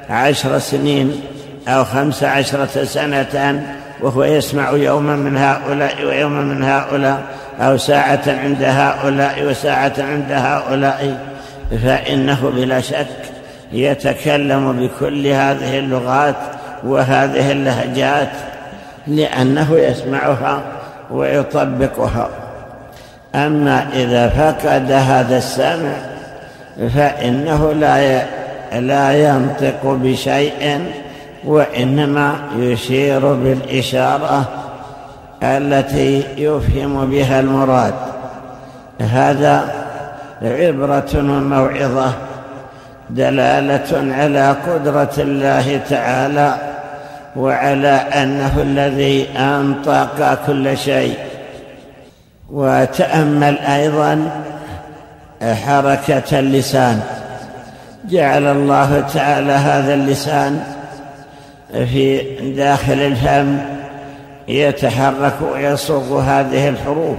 [0.09, 1.21] عشر سنين
[1.67, 3.63] أو خمس عشرة سنة
[4.01, 7.23] وهو يسمع يوما من هؤلاء ويوما من هؤلاء.
[7.59, 11.17] أو ساعة عند هؤلاء وساعة عند هؤلاء
[11.83, 13.07] فإنه بلا شك
[13.71, 16.35] يتكلم بكل هذه اللغات
[16.83, 18.29] وهذه اللهجات
[19.07, 20.61] لأنه يسمعها
[21.11, 22.29] ويطبقها.
[23.35, 25.91] أما إذا فقد هذا السمع
[26.95, 28.21] فإنه لا
[28.79, 30.85] لا ينطق بشيء
[31.45, 34.58] وإنما يشير بالإشارة
[35.43, 37.93] التي يفهم بها المراد.
[39.01, 39.73] هذا
[40.41, 42.13] عبرة وموعظة
[43.09, 46.55] دلالة على قدرة الله تعالى
[47.35, 51.17] وعلى أنه الذي أنطق كل شيء.
[52.51, 54.43] وتأمل أيضا
[55.41, 57.01] حركة اللسان.
[58.09, 60.63] جعل الله تعالى هذا اللسان
[61.71, 62.21] في
[62.55, 63.78] داخل الفم
[64.49, 67.17] يتحرك ويصوغ هذه الحروف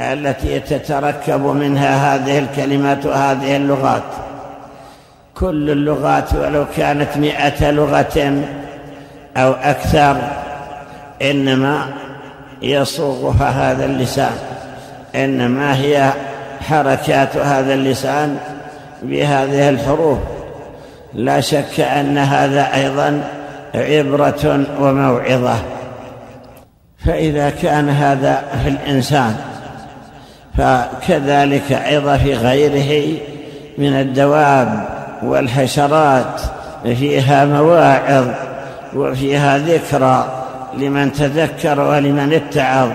[0.00, 4.02] التي تتركب منها هذه الكلمات وهذه اللغات.
[5.34, 8.42] كل اللغات ولو كانت مئة لغة
[9.36, 10.16] أو أكثر
[11.22, 11.86] إنما
[12.62, 14.32] يصوغها هذا اللسان
[15.14, 16.12] إنما هي
[16.68, 18.38] حركات هذا اللسان
[19.02, 20.18] بهذه الحروف.
[21.14, 23.22] لا شك أن هذا أيضا
[23.74, 25.79] عبرة وموعظة.
[27.04, 29.36] فإذا كان هذا في الإنسان
[30.58, 33.18] فكذلك أيضا في غيره
[33.78, 34.88] من الدواب
[35.22, 36.40] والحشرات
[36.82, 38.26] فيها مواعظ
[38.94, 40.46] وفيها ذكرى
[40.76, 42.90] لمن تذكر ولمن اتعظ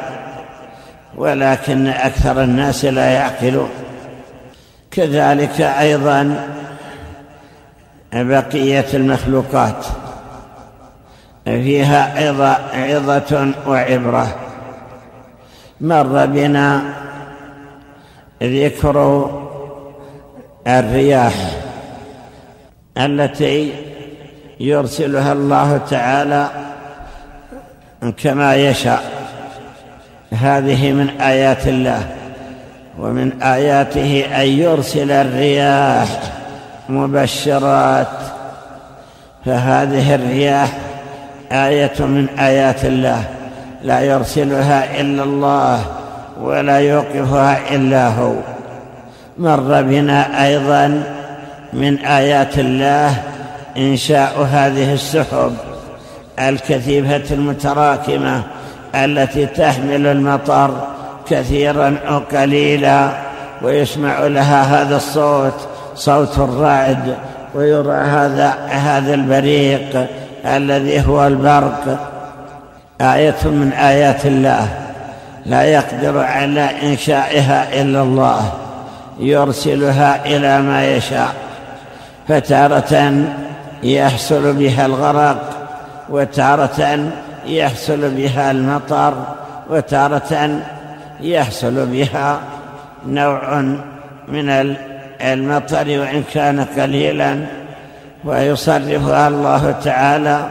[1.18, 3.70] ولكن أكثر الناس لا يعقلون.
[4.92, 6.48] كذلك أيضا
[8.14, 9.86] بقية المخلوقات.
[11.46, 12.14] فيها
[12.74, 14.36] عظة وعبرة.
[15.82, 16.82] مر بنا
[18.44, 19.30] ذكر
[20.68, 21.34] الرياح
[22.98, 23.74] التي
[24.60, 26.50] يرسلها الله تعالى
[28.24, 29.04] كما يشاء.
[30.34, 32.16] هذه من آيات الله
[33.00, 36.08] ومن آياته أن يرسل الرياح
[36.90, 38.08] مبشرات.
[39.46, 40.70] فهذه الرياح
[41.52, 43.24] آية من آيات الله.
[43.84, 45.82] لا يرسلها إلا الله
[46.42, 48.34] ولا يوقفها إلا هو.
[49.38, 51.04] مر بنا أيضا
[51.74, 53.14] من آيات الله
[53.78, 55.54] إنشاء هذه السحب
[56.40, 58.44] الكثيفة المتراكمة
[58.96, 60.88] التي تحمل المطر
[61.30, 63.10] كثيرا أو قليلا
[63.62, 67.16] ويسمع لها هذا الصوت صوت الرعد
[67.56, 70.08] ويرى هذا هذا البريق.
[70.46, 72.00] الذي هو البرق
[73.02, 74.68] آية من آيات الله.
[75.46, 78.52] لا يقدر على إنشائها إلا الله
[79.20, 81.34] يرسلها إلى ما يشاء.
[82.28, 83.14] فتارة
[83.84, 85.50] يحصل بها الغرق
[86.10, 87.10] وتارة
[87.46, 89.14] يحصل بها المطر
[89.70, 90.60] وتارة
[91.22, 92.40] يحصل بها
[93.08, 93.62] نوع
[94.28, 94.76] من
[95.22, 97.46] المطر وإن كان قليلا
[98.26, 100.48] ويصرفها الله تعالى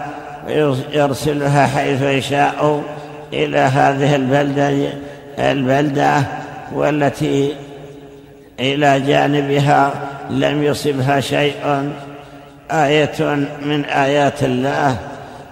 [0.47, 2.83] ويرسلها حيث يشاء
[3.33, 4.89] إلى هذه البلدة
[5.39, 6.23] البلدة
[6.73, 7.53] والتي
[8.61, 9.93] إلى جانبها
[10.31, 11.91] لم يصبها شيء
[12.71, 13.25] آية
[13.63, 14.97] من آيات الله.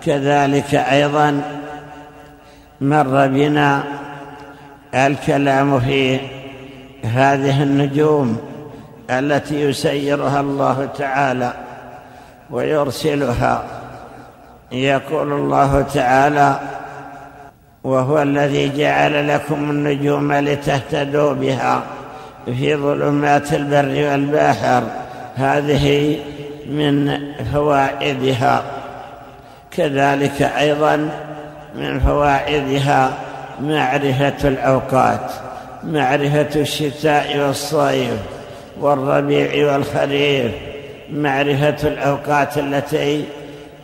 [0.07, 1.43] كذلك أيضا
[2.81, 3.83] مر بنا
[4.95, 6.21] الكلام في
[7.05, 8.39] هذه النجوم
[9.11, 11.53] التي يسيرها الله تعالى.
[12.51, 13.63] ويرسلها.
[14.73, 16.61] يقول الله تعالى
[17.85, 21.83] وهو الذي جعل لكم النجوم لتهتدوا بها
[22.47, 24.83] في ظلمات البر والبحر.
[25.37, 26.19] هذه
[26.67, 27.19] من
[27.53, 28.63] فوائدها.
[29.71, 31.09] كذلك أيضا
[31.75, 33.13] من فوائدها
[33.61, 35.33] معرفة الأوقات
[35.85, 38.19] معرفة الشتاء والصيف
[38.81, 40.53] والربيع والخريف
[41.13, 43.25] معرفة الأوقات التي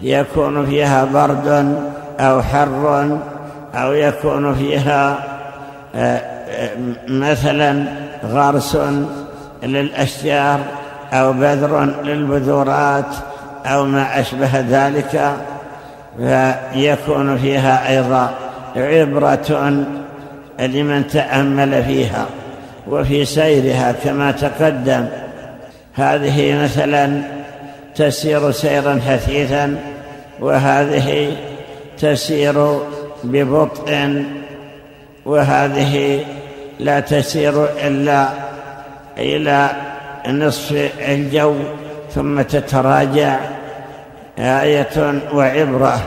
[0.03, 1.77] يكون فيها برد
[2.21, 3.19] أو حر
[3.75, 5.19] أو يكون فيها
[5.95, 6.17] آه،
[6.49, 6.71] آه،
[7.09, 7.85] مثلا
[8.25, 8.79] غرس
[9.63, 10.61] للأشجار
[11.13, 13.15] أو بذر للبذورات
[13.67, 15.33] أو ما أشبه ذلك
[16.19, 18.31] فيكون فيها أيضا
[18.77, 19.85] عبرة
[20.61, 22.27] لمن تأمل فيها
[22.89, 25.07] وفي سيرها كما تقدم.
[25.99, 27.23] هذه مثلا
[27.95, 29.77] تسير سيرا حثيثا
[30.41, 31.37] وهذه
[31.99, 32.79] تسير
[33.25, 34.25] ببطء
[35.27, 36.25] وهذه
[36.81, 38.29] لا تسير إلا
[39.19, 39.71] إلى
[40.29, 41.55] نصف الجو
[42.15, 43.39] ثم تتراجع
[44.39, 46.01] آية وعبرة.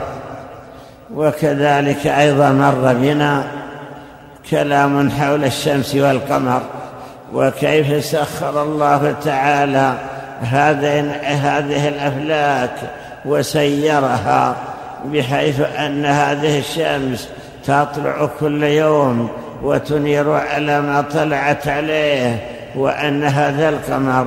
[1.14, 3.44] وكذلك أيضا مر بنا
[4.50, 6.62] كلام حول الشمس والقمر.
[7.32, 9.94] وكيف سخر الله تعالى
[10.42, 12.74] هذه الأفلاك
[13.24, 14.56] وسيرها
[15.04, 17.28] بحيث أن هذه الشمس
[17.64, 19.28] تطلع كل يوم
[19.62, 22.36] وتنير على ما طلعت عليه
[22.76, 24.26] وأن هذا القمر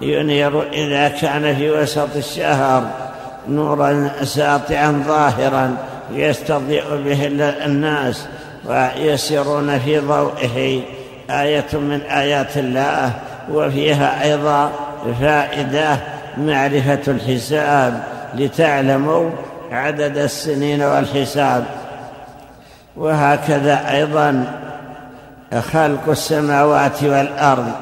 [0.00, 2.82] ينير إذا كان في وسط الشهر
[3.48, 5.76] نورا ساطعا ظاهرا
[6.12, 7.26] يستضيء به
[7.64, 8.26] الناس
[8.66, 10.80] ويسيرون في ضوئه.
[11.30, 13.12] آية من آيات الله
[13.50, 14.70] وفيها أيضا
[15.20, 15.96] فائدة
[16.38, 18.02] معرفة الحساب
[18.34, 19.30] لتعلموا
[19.72, 21.64] عدد السنين والحساب.
[22.96, 24.44] وهكذا أيضا
[25.72, 27.72] خلق السماوات والأرض.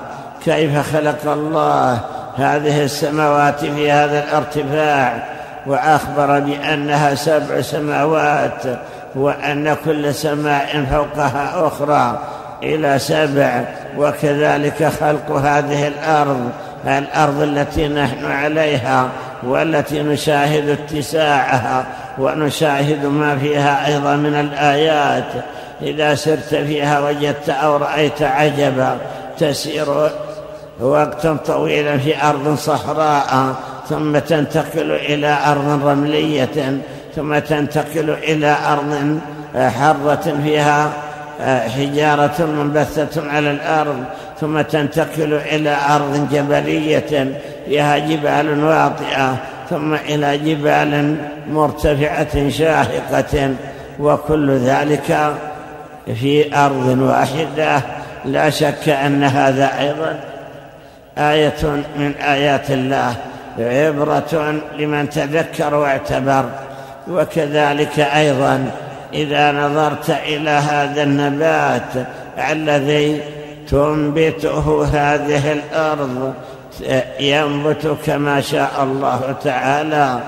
[0.45, 2.01] كيف خلق الله؟
[2.37, 5.25] هذه السماوات في هذا الارتفاع.
[5.67, 8.63] وأخبر بأنها سبع سماوات
[9.15, 12.19] وأن كل سماء فوقها أخرى.
[12.63, 13.65] إلى سبع
[13.99, 16.51] وكذلك خلق هذه الأرض
[16.87, 19.09] الأرض التي نحن عليها
[19.43, 21.87] والتي نشاهد اتساعها
[22.19, 25.25] ونشاهد ما فيها أيضا من الآيات.
[25.83, 28.97] إذا سرت فيها وجدت أو رأيت عجبا
[29.39, 30.11] تسير
[30.81, 33.55] وقتا طويلا في أرض صحراء
[33.89, 36.81] ثم تنتقل إلى أرض رملية
[37.17, 39.21] ثم تنتقل إلى أرض
[39.55, 40.91] حرة فيها
[41.47, 44.05] حجارة منبثة على الأرض
[44.41, 47.33] ثم تنتقل إلى أرض جبلية
[47.67, 49.37] فيها جبال واطئة
[49.71, 51.17] ثم إلى جبال
[51.51, 53.55] مرتفعة شاهقة
[54.01, 55.35] وكل ذلك
[56.15, 57.83] في أرض واحدة.
[58.25, 60.21] لا شك أن هذا أيضا
[61.19, 63.15] آية من آيات الله
[63.59, 66.45] عبرة لمن تذكر واعتبر
[67.09, 68.71] وكذلك أيضا
[69.15, 72.07] إذا نظرت إلى هذا النبات
[72.51, 73.21] الذي
[73.69, 76.35] تنبته هذه الأرض
[77.21, 80.21] ينبت كما شاء الله تعالى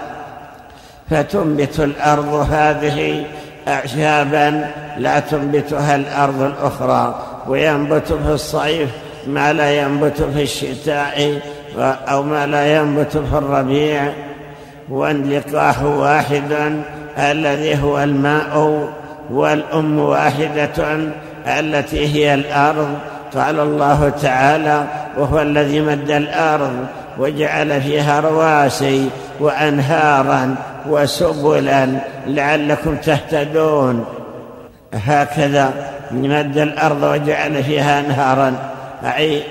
[1.11, 3.24] فتنبت الأرض هذه
[3.68, 8.91] أعشابا لا تنبتها الأرض الأخرى وينبت في الصيف
[9.26, 11.41] ما لا ينبت في الشتاء
[11.78, 14.12] أو ما لا ينبت في الربيع
[14.89, 16.83] واللقاح واحد
[17.19, 18.89] الذي هو الماء
[19.31, 20.99] والأم واحدة
[21.47, 22.99] التي هي الأرض.
[23.35, 24.85] قال الله تعالى
[25.19, 26.87] وهو الذي مد الأرض
[27.19, 29.09] وجعل فيها رواسي
[29.41, 30.55] وأنهارا
[30.89, 31.89] وسبلا
[32.27, 34.05] لعلكم تهتدون.
[34.95, 35.71] هكذا
[36.11, 38.55] مد الأرض وجعل فيها أنهارا.
[39.05, 39.43] أي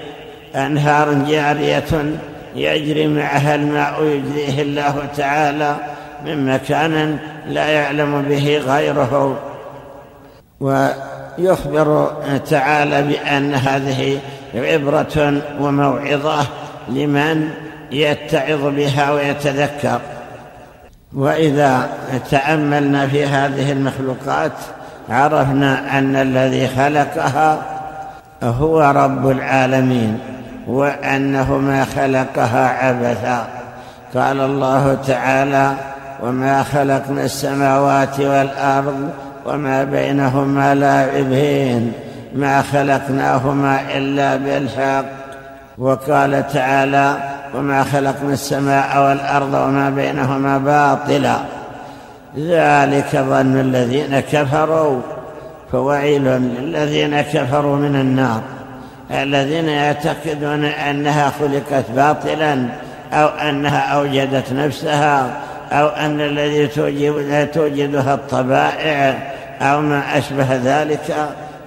[0.55, 2.14] أنهار جارية
[2.55, 5.76] يجري معها الماء يجريه الله تعالى
[6.26, 7.18] من مكان
[7.49, 9.39] لا يعلم به غيره.
[10.59, 12.11] ويخبر
[12.49, 14.19] تعالى بأن هذه
[14.55, 16.45] عبرة وموعظة
[16.89, 17.49] لمن
[17.91, 19.99] يتعظ بها ويتذكر.
[21.13, 21.89] وإذا
[22.31, 24.51] تأملنا في هذه المخلوقات
[25.09, 27.61] عرفنا أن الذي خلقها
[28.43, 30.19] هو رب العالمين
[30.67, 33.47] وأنه ما خلقها عبثا.
[34.15, 35.73] قال الله تعالى
[36.24, 39.09] وما خلقنا السماوات والأرض
[39.45, 41.93] وما بينهما لاعبين.
[42.36, 45.05] ما خلقناهما إلا بالحق.
[45.78, 47.17] وقال تعالى
[47.55, 51.36] وما خلقنا السماء والأرض وما بينهما باطلا.
[52.38, 55.01] ذلك ظن الذين كفروا.
[55.72, 58.41] فويل للذين كفروا من النار.
[59.11, 62.65] الذين يعتقدون أنها خلقت باطلا
[63.13, 65.30] أو أنها أوجدت نفسها.
[65.72, 71.15] أو أن الذي توجد توجدها الطبائع أو ما أشبه ذلك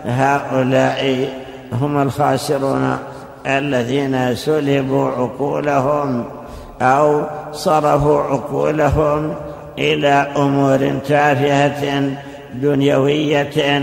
[0.05, 1.29] هؤلاء
[1.73, 2.99] هم الخاسرون
[3.47, 6.25] الذين سلبوا عقولهم
[6.83, 7.23] أو
[7.53, 9.35] صرفوا عقولهم
[9.79, 12.03] إلى أمور تافهة
[12.55, 13.83] دنيوية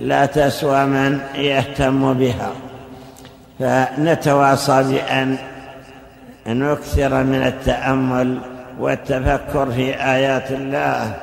[0.00, 2.50] لا تسوى من يهتم بها.
[3.58, 5.36] فنتواصى بأن
[6.46, 8.38] نكثر من التأمل
[8.78, 11.14] والتفكر في آيات الله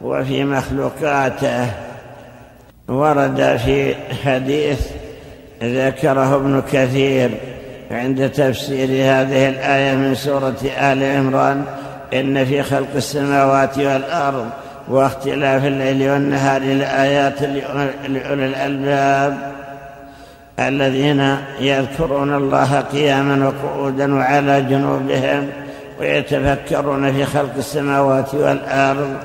[0.00, 1.66] وفي مخلوقاته.
[2.88, 4.80] ورد في حديث
[5.62, 7.30] ذكره ابن كثير
[7.90, 11.64] عند تفسير هذه الآية من سورة آل عمران
[12.14, 14.46] إن في خلق السماوات والأرض
[14.88, 19.52] واختلاف الليل والنهار لآيات لأولي الألباب
[20.58, 25.48] الذين يذكرون الله قياما وقعودا وعلى جنوبهم.
[26.02, 29.16] ويتفكرون في خلق السماوات والأرض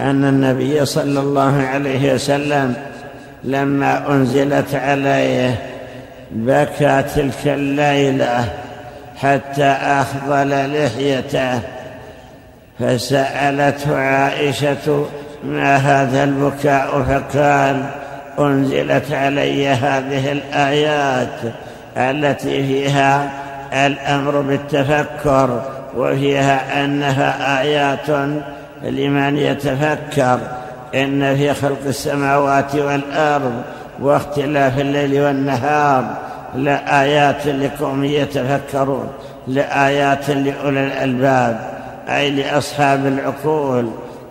[0.00, 2.74] أن النبي صلى الله عليه وسلم
[3.44, 5.54] لما أنزلت عليه
[6.30, 8.44] بكى تلك الليلة
[9.16, 11.60] حتى أخضل لحيته
[12.78, 15.06] فسألته عائشة
[15.44, 17.86] ما هذا البكاء؟ فقال
[18.38, 21.54] أنزلت علي هذه الآيات
[21.96, 23.41] التي فيها
[23.72, 25.62] الأمر بالتفكر
[25.96, 28.08] وفيها أنها آيات
[28.82, 30.38] لمن يتفكر.
[30.94, 33.62] إن في خلق السماوات والأرض
[34.00, 36.04] واختلاف الليل والنهار.
[36.54, 39.08] لآيات لقوم يتفكرون
[39.46, 41.60] لآيات لأولي الألباب
[42.08, 43.90] أي لأصحاب العقول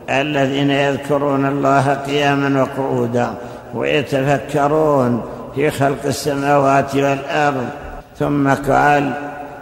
[0.10, 3.28] الذين يذكرون الله قياما وقعودا
[3.74, 5.24] ويتفكرون
[5.56, 7.66] في خلق السماوات والأرض.
[8.20, 9.12] ثم قال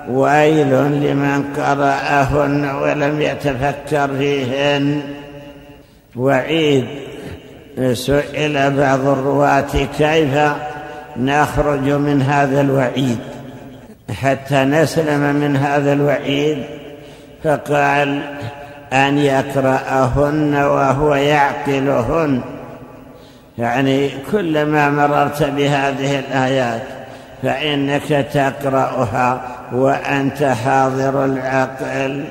[0.10, 5.02] ويل لمن قرأهن ولم يتفكر فيهن.
[6.16, 6.86] وعيد
[7.94, 10.38] سئل بعض الرواة كيف
[11.18, 13.18] نخرج من هذا الوعيد.
[14.22, 16.64] حتى نسلم من هذا الوعيد
[17.44, 18.22] فقال
[18.94, 22.42] أن يقرأهن وهو يعقلهن.
[23.58, 26.82] يعني كلما مررت بهذه الآيات
[27.44, 32.24] فإنك تقرأها وأنت حاضر العقل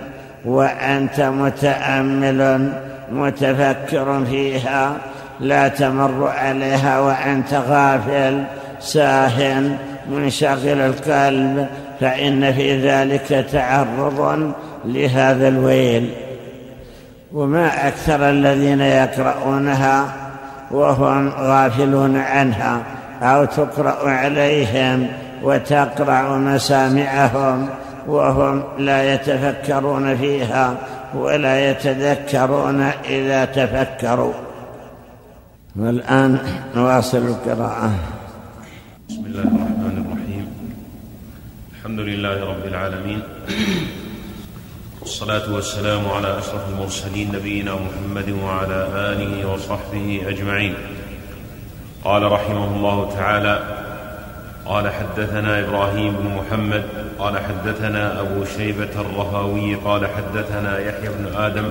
[0.45, 2.73] وأنت متأمل
[3.13, 4.93] متفكر فيها.
[5.41, 8.45] لا تمر عليها وأنت غافل
[8.81, 9.77] ساهن
[10.11, 11.67] منشغل القلب.
[12.01, 14.53] فإن في ذلك تعرض
[14.85, 16.11] لهذا الويل.
[17.33, 20.05] وما أكثر الذين يقرؤونها
[20.71, 22.81] وهم غافلون عنها.
[23.23, 25.09] أو تقرأ عليهم
[25.43, 27.69] وتقرع مسامعهم
[28.07, 30.75] وهم لا يتفكرون فيها
[31.15, 34.33] ولا يتذكرون إذا تفكروا.
[35.77, 36.39] والآن
[36.77, 37.91] نواصل القراءة.
[39.09, 40.47] بسم الله الرحمن الرحيم.
[41.79, 43.23] الحمد لله رب العالمين.
[45.01, 50.75] والصلاة والسلام على أشرف المرسلين نبينا محمد وعلى آله وصحبه أجمعين.
[52.05, 53.59] قال رحمه الله تعالى
[54.67, 56.85] قال حدثنا إبراهيم بن محمد
[57.19, 61.69] قال حدثنا أبو شيبة الرهاوي قال حدثنا يحيى بن آدم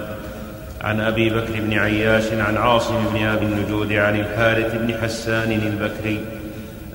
[0.82, 6.26] عن أبي بكر بن عياش عن عاصم بن أبي النجود عن الحارث بن حسان البكري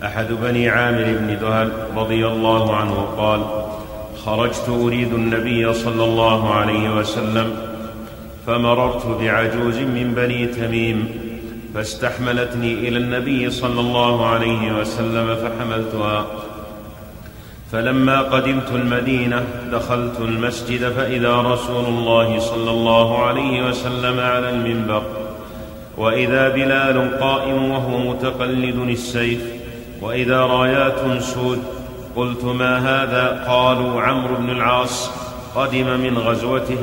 [0.04, 3.42] أحد بني عامر بن دهل رضي الله عنه قال
[4.24, 7.56] خرجت أريد النبي صلى الله عليه وسلم
[8.46, 11.21] فمررت بعجوز من بني تميم
[11.74, 16.26] فاستحملتني إلى النبي صلى الله عليه وسلم فحملتها.
[17.72, 25.02] فلما قدمت المدينة دخلت المسجد فإذا رسول الله صلى الله عليه وسلم على المنبر
[25.96, 29.40] وإذا بلال قائم وهو متقلد السيف
[30.00, 31.62] وإذا رايات سود
[32.16, 35.10] قلت ما هذا؟ قالوا عمرو بن العاص
[35.54, 36.78] قدم من غزوته.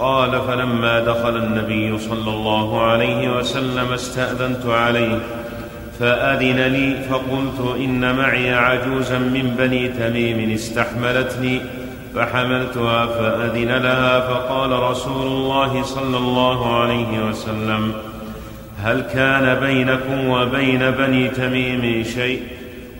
[0.00, 5.18] قال فلما دخل النبي صلى الله عليه وسلم استأذنت عليه
[6.00, 11.60] فأذن لي فقلت إن معي عجوزا من بني تميم استحملتني
[12.14, 17.92] فحملتها فأذن لها فقال رسول الله صلى الله عليه وسلم
[18.82, 22.42] هل كان بينكم وبين بني تميم شيء؟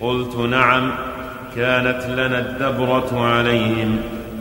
[0.00, 0.90] قلت نعم
[1.56, 3.98] كانت لنا الدبرة عليهم.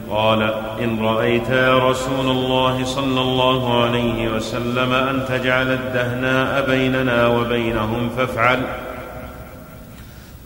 [0.10, 0.54] قال
[0.84, 8.60] إن رأيت يا رسول الله صلى الله عليه وسلم أن تجعل الدهناء بيننا وبينهم فافعل.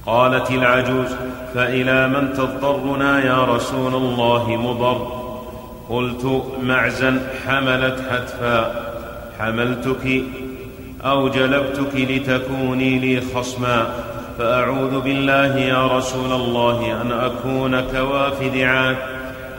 [0.05, 1.07] قالت العجوز
[1.53, 5.23] فإلى من تضطرنا يا رسول الله مضر؟
[5.89, 8.85] قلت معزا حملت حتفا.
[9.39, 10.23] حملتك
[11.05, 13.87] أو جلبتك لتكوني لي خصما.
[14.39, 18.97] فأعوذ بالله يا رسول الله أن أكون كوافد عاد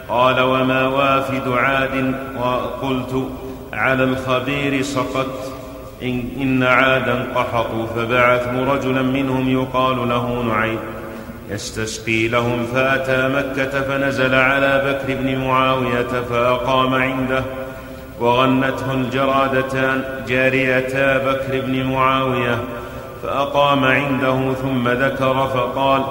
[0.09, 3.29] قال وما وافد عاد وقلت
[3.73, 5.53] على الخبير سقط.
[6.03, 10.79] إن, إن عادا قحطوا فبعثوا رجلا منهم يقال له نعيم.
[11.51, 17.45] يستسقي لهم فأتى مكة فنزل على بكر بن معاوية فأقام عنده.
[18.21, 22.59] وغنته الجرادتان جاريتا بكر بن معاوية
[23.23, 26.03] فأقام عنده ثم ذكر فقال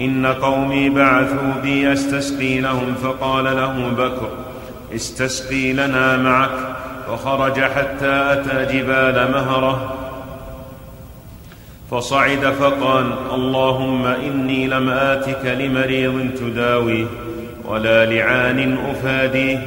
[0.00, 4.28] إن قومي بعثوا بي أستسقي لهم فقال له بكر
[4.94, 6.50] استسقي لنا معك
[7.08, 9.96] فخرج حتى أتى جبال مهرة
[11.90, 17.06] فصعد فقال اللهم إني لم آتك لمريض تداويه
[17.64, 19.66] ولا لعان أفاديه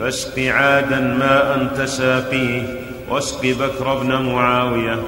[0.00, 2.62] فاسق عادا ما أنت ساقيه
[3.08, 4.98] واسق بكر بن معاوية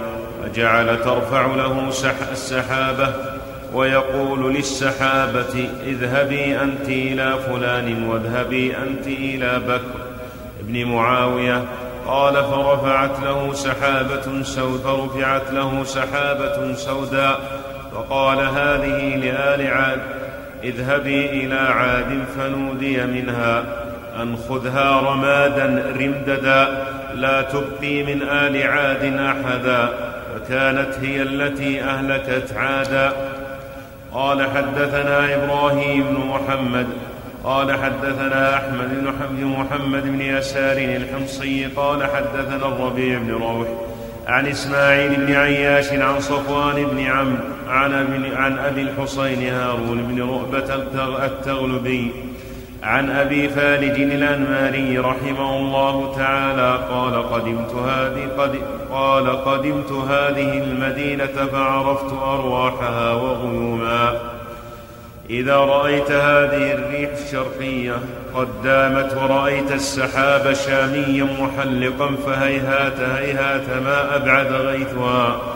[0.42, 1.88] فجعل ترفع له
[2.32, 3.33] السحابة
[3.74, 10.04] ويقول للسحابة اذهبي أنت إلى فلان واذهبي أنت إلى بكر.
[10.60, 11.64] ابن معاوية
[12.06, 17.60] قال فرفعت له سحابة سود فرفعت له سحابة سوداء
[17.92, 20.00] فقال هذه لآل عاد.
[20.64, 23.64] اذهبي إلى عاد فنودي منها
[24.22, 29.88] أن خذها رمادا رمددا لا تبقي من آل عاد أحدا
[30.34, 33.33] فكانت هي التي أهلكت عادا.
[34.14, 36.86] قال حدثنا إبراهيم بن محمد
[37.44, 38.88] قال حدثنا أحمد
[39.30, 43.68] بن محمد بن يسار الحمصي قال حدثنا الربيع بن روح
[44.26, 47.92] عن إسماعيل بن عياش عن صفوان بن عمرو عن,
[48.36, 50.74] عن أبي الحصين هارون بن رؤبة
[51.24, 52.10] التغلبي
[52.84, 58.58] عن أبي فالج الأنماري رحمه الله تعالى قال قدمت هذه قد
[58.90, 64.20] قال قدمت هذه المدينة فعرفت أرواحها وغيوما.
[65.30, 67.94] إذا رأيت هذه الريح الشرقية
[68.34, 75.53] قد دامت ورأيت السحاب شاميا محلقا فهيهات هيهات ما أبعد غيثها.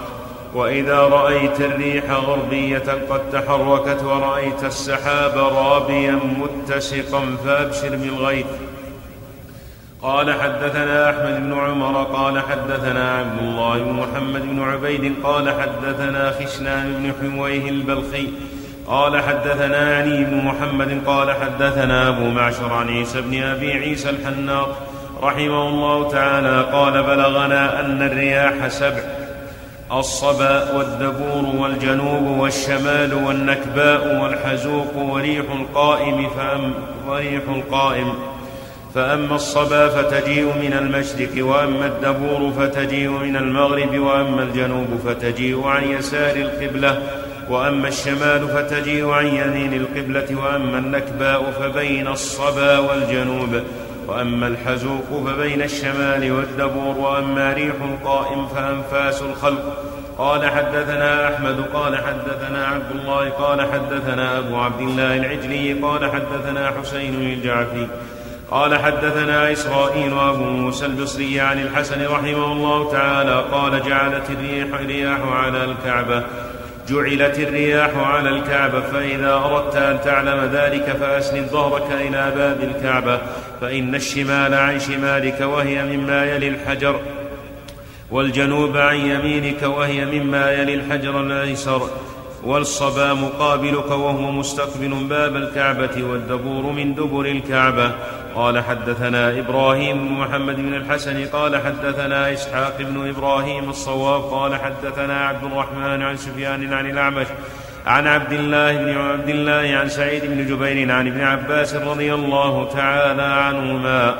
[0.54, 8.46] وإذا رأيت الريح غربية قد تحركت ورأيت السحاب رابيا متسقا فأبشر بالغيث.
[10.02, 16.30] قال حدثنا أحمد بن عمر قال حدثنا عبد الله بن محمد بن عبيد قال حدثنا
[16.30, 18.28] خشنان بن حويه البلخي
[18.86, 24.68] قال حدثنا علي بن محمد قال حدثنا أبو معشر عن عيسى بن أبي عيسى الحناط
[25.22, 29.17] رحمه الله تعالى قال بلغنا أن الرياح سبع.
[29.92, 36.74] الصبا والدبور والجنوب والشمال والنكباء والحزوق وريح القائم فأم
[37.08, 38.12] وريح القائم.
[38.94, 46.36] فأما الصبا فتجيء من المشرق وأما الدبور فتجيء من المغرب وأما الجنوب فتجيء عن يسار
[46.36, 47.02] القبلة
[47.50, 53.62] وأما الشمال فتجيء عن يمين القبلة وأما النكباء فبين الصبا والجنوب.
[54.08, 59.84] وأما الحزوق فبين الشمال والدبور وأما ريح القائم فأنفاس الخلق.
[60.18, 66.72] قال حدثنا أحمد قال حدثنا عبد الله قال حدثنا أبو عبد الله العجلي قال حدثنا
[66.80, 67.86] حسين الجعفي.
[68.50, 75.20] قال حدثنا إسرائيل وأبو موسى البصري عن الحسن رحمه الله تعالى قال جعلت الريح رياح
[75.32, 76.24] على الكعبة.
[76.88, 83.20] جعلت الرياح على الكعبة فإذا أردت أن تعلم ذلك فأسند ظهرك إلى باب الكعبة
[83.60, 87.00] فإن الشمال عن شمالك وهي مما يلي الحجر
[88.10, 91.90] والجنوب عن يمينك وهي مما يلي الحجر الأيسر.
[92.48, 97.92] والصبا مقابلك وهو مستقبل باب الكعبة والدبور من دبر الكعبة.
[98.34, 105.26] قال حدثنا إبراهيم بن محمد بن الحسن قال حدثنا إسحاق بن إبراهيم الصواب قال حدثنا
[105.26, 107.26] عبد الرحمن عن سفيان عن الأعمش
[107.86, 112.68] عن عبد الله بن عبد الله عن سعيد بن جبير عن ابن عباس رضي الله
[112.72, 114.14] تعالى عنهما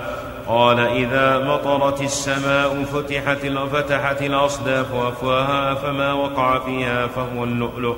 [0.49, 7.97] قال إذا مطرت السماء فتحت فتحت الأصداف أفواها فما وقع فيها فهو اللؤلؤ.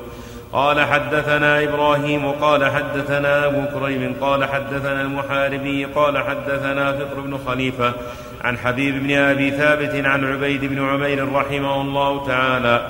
[0.53, 7.92] قال حدثنا إبراهيم قال حدثنا أبو كريم قال حدثنا المحاربي قال حدثنا فطر بن خليفة
[8.44, 12.86] عن حبيب بن أبي ثابت عن عبيد بن عمير رحمه الله تعالى.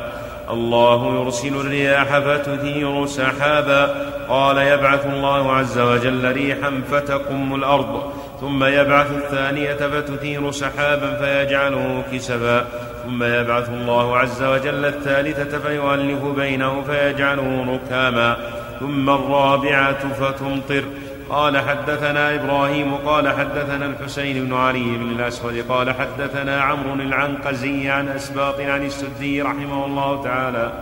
[0.51, 4.11] الله يرسل الرياح فتثير سحابا.
[4.29, 8.13] قال يبعث الله عز وجل ريحا فتقم الأرض.
[8.41, 12.65] ثم يبعث الثانية فتثير سحابا فيجعله كسبا.
[13.05, 18.37] ثم يبعث الله عز وجل الثالثة فيؤلف بينه فيجعله ركاما.
[18.81, 20.85] ثم الرابعة فتمطر.
[21.31, 28.09] قال حدثنا إبراهيم قال حدثنا الحسين بن علي بن الأسود قال حدثنا عمرو العنقزي عن
[28.09, 30.73] أسباط عن السدي رحمه الله تعالى.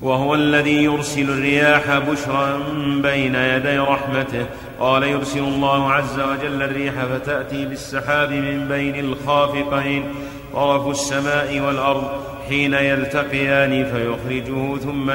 [0.00, 2.58] وهو الذي يرسل الرياح بشرا
[3.02, 4.46] بين يدي رحمته.
[4.80, 10.14] قال يرسل الله عز وجل الريح فتأتي بالسحاب من بين الخافقين.
[10.52, 12.04] طرف السماء والأرض
[12.48, 15.10] حين يلتقيان فيخرجه ثم,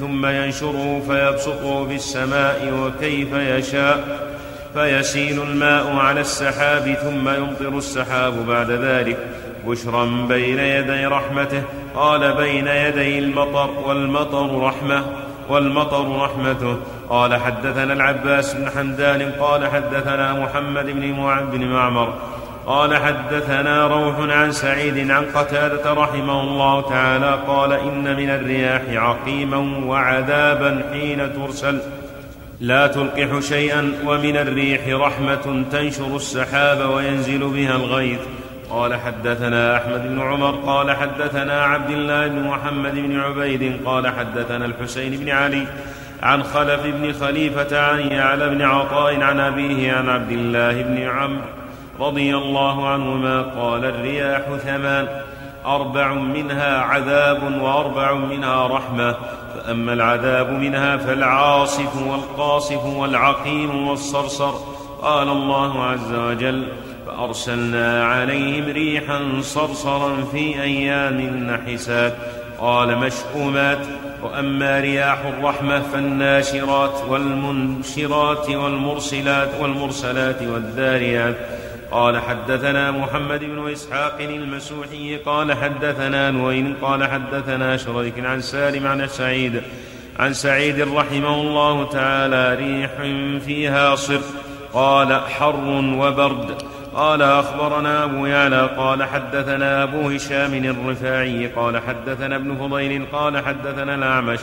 [0.00, 4.26] ثم ينشره فيبسطه في السماء وكيف يشاء.
[4.74, 9.18] فيسيل الماء على السحاب ثم يمطر السحاب بعد ذلك
[9.66, 11.62] بشرا بين يدي رحمته.
[11.94, 15.04] قال بين يدي المطر والمطر رحمة
[15.48, 16.76] والمطر رحمته.
[17.08, 20.86] قال حدثنا العباس بن حمدان قال حدثنا محمد
[21.52, 22.14] بن معمر
[22.66, 29.86] قال حدثنا روح عن سعيد عن قتادة رحمه الله تعالى قال إن من الرياح عقيما
[29.86, 31.78] وعذابا حين ترسل.
[32.60, 38.20] لا تلقح شيئا ومن الريح رحمة تنشر السحاب وينزل بها الغيث.
[38.70, 44.64] قال حدثنا أحمد بن عمر قال حدثنا عبد الله بن محمد بن عبيد قال حدثنا
[44.66, 45.66] الحسين بن علي
[46.22, 51.42] عن خلف بن خليفة عن يعلى بن عطاء عن أبيه عن عبد الله بن عمرو
[52.00, 55.08] رضي الله عنهما قال الرياح ثمان
[55.66, 59.16] أربع منها عذاب وأربع منها رحمة
[59.54, 64.52] فأما العذاب منها فالعاصف والقاصف والعقيم والصرصر
[65.02, 66.68] قال الله عز وجل
[67.06, 72.14] فأرسلنا عليهم ريحا صرصرا في أيام نحسات
[72.58, 73.86] قال مشؤومات
[74.22, 81.36] وأما رياح الرحمة فالناشرات والمنشرات والمرسلات والمرسلات والذاريات.
[81.90, 89.08] قال حدثنا محمد بن إسحاق المسوحي قال حدثنا نوين قال حدثنا شريك عن سالم عن
[89.08, 89.62] سعيد
[90.18, 92.90] عن سعيد رحمه الله تعالى ريح
[93.46, 94.20] فيها صر.
[94.72, 95.64] قال حر
[95.98, 96.62] وبرد.
[96.96, 103.94] قال أخبرنا أبو يعلى قال حدثنا أبو هشام الرفاعي قال حدثنا ابن فضيل قال حدثنا
[103.94, 104.38] الأعمش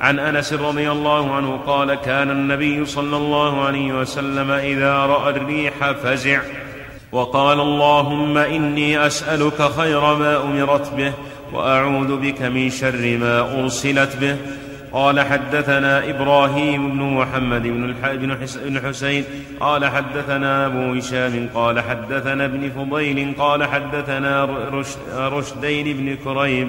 [0.00, 5.90] عن أنس رضي الله عنه قال كان النبي صلى الله عليه وسلم إذا رأى الريح
[5.90, 6.40] فزع
[7.12, 11.12] وقال اللهم إني أسألك خير ما أمرت به
[11.52, 14.36] وأعوذ بك من شر ما أرسلت به
[14.94, 17.62] قال حدثنا إبراهيم بن محمد
[18.64, 19.24] بن حسين
[19.60, 24.48] قال حدثنا أبو هشام قال حدثنا ابن فضيل قال حدثنا
[25.14, 26.68] رشدين بن كريب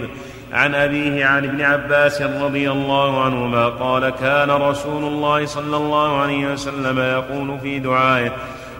[0.54, 6.54] عن أبيه عن ابن عباس رضي الله عنهما قال كان رسول الله صلى الله عليه
[6.54, 8.32] وسلم يقول في دعائه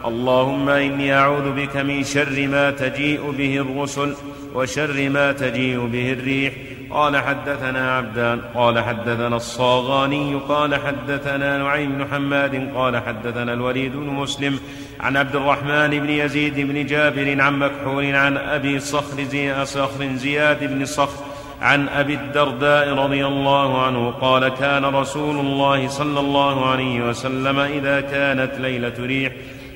[0.06, 4.16] اللهم إني أعوذ بك من شر ما تجيء به الرسل
[4.54, 6.54] وشر ما تجيء به الريح
[6.96, 14.08] قال حدثنا عبدان قال حدثنا الصاغاني قال حدثنا نعيم بن حماد قال حدثنا الوليد بن
[14.08, 14.60] مسلم
[15.00, 20.64] عن عبد الرحمن بن يزيد بن جابر عن مكحول عن أبي صخر, زي صخر زياد
[20.64, 21.24] بن صخر
[21.62, 28.02] عن أبي الدرداء رضي الله عنه قال كان رسول الله صلى الله عليه وسلم إذا
[28.02, 29.34] كانت ليلة ريح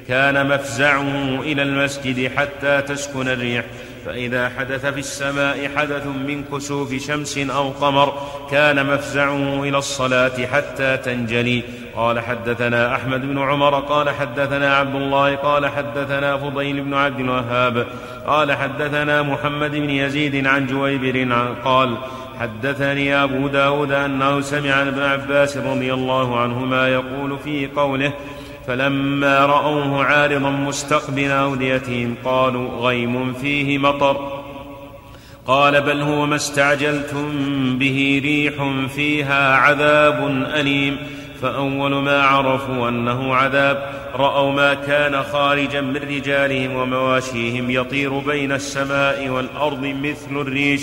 [0.08, 3.66] كان مفزعه إلى المسجد حتى تسكن الريح
[4.06, 8.14] فإذا حدث في السماء حدث من كسوف شمس أو قمر
[8.52, 11.64] كان مفزعه إلى الصلاة حتى تنجلي.
[11.96, 17.88] قال حدثنا أحمد بن عمر قال حدثنا عبد الله قال حدثنا فضيل بن عبد الوهاب
[18.28, 21.34] قال حدثنا محمد بن يزيد عن جويبر
[21.64, 21.98] قال
[22.40, 28.14] حدثني أبو داود أنه سمع ابن عباس رضي الله عنهما يقول في قوله
[28.70, 34.44] فلما رأوه عارضا مستقبل أوديتهم قالوا غيم فيه مطر.
[35.48, 37.30] قال بل هو ما استعجلتم
[37.78, 38.54] به ريح
[38.96, 40.98] فيها عذاب أليم.
[41.42, 49.30] فأول ما عرفوا أنه عذاب رأوا ما كان خارجا من رجالهم ومواشيهم يطير بين السماء
[49.30, 50.82] والأرض مثل الريش.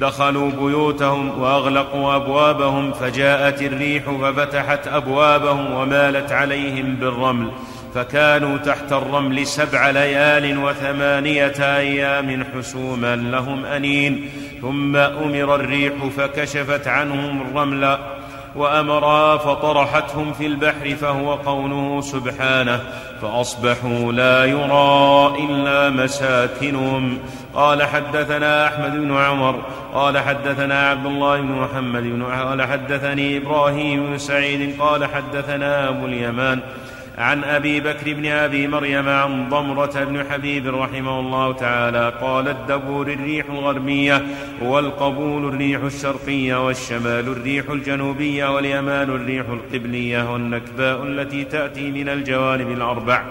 [0.00, 7.50] دخلوا بيوتهم وأغلقوا أبوابهم فجاءت الريح ففتحت أبوابهم ومالت عليهم بالرمل
[7.94, 14.30] فكانوا تحت الرمل سبع ليال وثمانية أيام حسوما لهم أنين.
[14.62, 17.98] ثم أمر الريح فكشفت عنهم الرمل
[18.56, 22.80] وامرا فطرحتهم في البحر فهو قوله سبحانه
[23.22, 27.18] فأصبحوا لا يرى إلا مساكنهم.
[27.54, 29.62] قال حدثنا أحمد بن عمر
[29.94, 36.06] قال حدثنا عبد الله بن محمد بن قال حدثني إبراهيم بن سعيد قال حدثنا أبو
[36.06, 36.60] اليمان
[37.18, 43.06] عن أبي بكر بن أبي مريم عن ضمرة بن حبيب رحمه الله تعالى قال الدبور
[43.06, 44.22] الريح الغربية
[44.62, 53.22] والقبول الريح الشرقية والشمال الريح الجنوبية واليمان الريح القبلية والنكباء التي تأتي من الجوانب الأربع.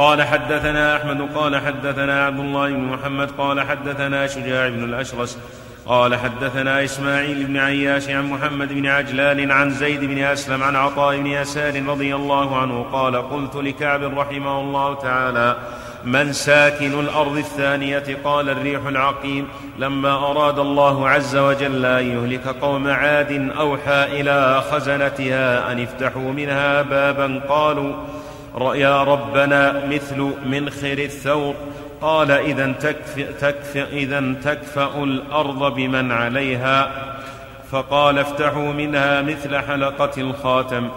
[0.00, 5.38] قال حدثنا أحمد قال حدثنا عبد الله بن محمد قال حدثنا شجاع بن الأشرس
[5.86, 11.16] قال حدثنا إسماعيل بن عياش عن محمد بن عجلان عن زيد بن أسلم عن عطاء
[11.16, 15.56] بن يسار رضي الله عنه قال قلت لكعب رحمه الله تعالى
[16.04, 19.48] من ساكن الأرض الثانية؟ قال الريح العقيم
[19.78, 26.82] لما أراد الله عز وجل أن يهلك قوم عاد أوحى إلى خزنتها أن افتحوا منها
[26.82, 27.94] بابا قالوا
[28.74, 31.54] يا ربنا مثل منخر الثور
[32.00, 36.90] قال إذا تكفئ, تكفئ, إذا تكفأ الأرض بمن عليها.
[37.72, 40.88] فقال افتحوا منها مثل حلقة الخاتم.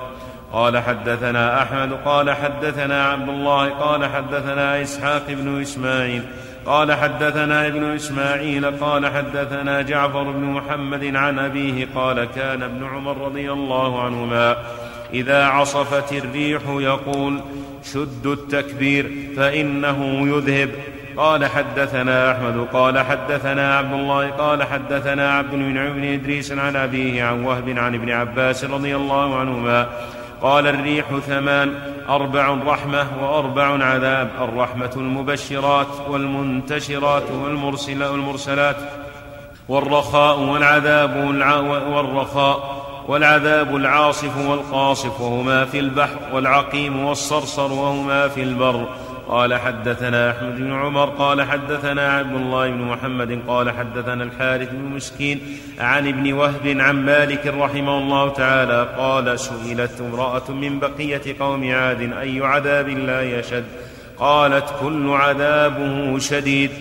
[0.54, 6.24] قال حدثنا أحمد قال حدثنا عبد الله قال حدثنا إسحاق بن إسماعيل
[6.66, 13.18] قال حدثنا ابن إسماعيل قال حدثنا جعفر بن محمد عن أبيه قال كان ابن عمر
[13.18, 14.58] رضي الله عنهما.
[15.14, 17.39] إذا عصفت الريح يقول
[17.93, 20.70] شدوا التكبير فإنه يذهب.
[21.18, 27.24] قال حدثنا أحمد قال حدثنا عبد الله قال حدثنا عبد بن بن إدريس عن أبيه
[27.24, 29.89] عن وهب عن ابن عباس رضي الله عنهما.
[30.41, 31.74] قال الريح ثمان
[32.09, 38.76] أربع رحمة وأربع عذاب الرحمة المبشرات والمنتشرات والمرسلات
[39.68, 41.16] والرخاء والعذاب
[41.93, 42.83] والرخاء.
[43.08, 48.88] والعذاب العاصف والقاصف وهما في البحر والعقيم والصرصر وهما في البر.
[49.28, 54.95] قال حدثنا أحمد بن عمر قال حدثنا عبد الله بن محمد قال حدثنا الحارث بن
[54.95, 55.39] مسكين
[55.80, 62.14] عن ابن وهب عن مالك رحمه الله تعالى قال سئلت امرأة من بقية قوم عاد
[62.14, 63.66] أي عذاب لا يشد
[64.18, 66.72] قالت كل عذابه شديد.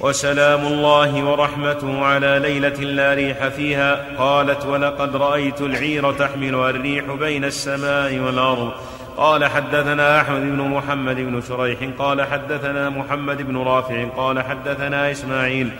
[0.00, 4.06] وسلام الله ورحمته على ليلة لا ريح فيها.
[4.18, 8.70] قالت ولقد رأيت العير تحملها الريح بين السماء والأرض.
[9.16, 11.78] قال حدثنا أحمد بن محمد بن شريح.
[11.98, 14.04] قال حدثنا محمد بن رافع.
[14.16, 15.70] قال حدثنا إسماعيل.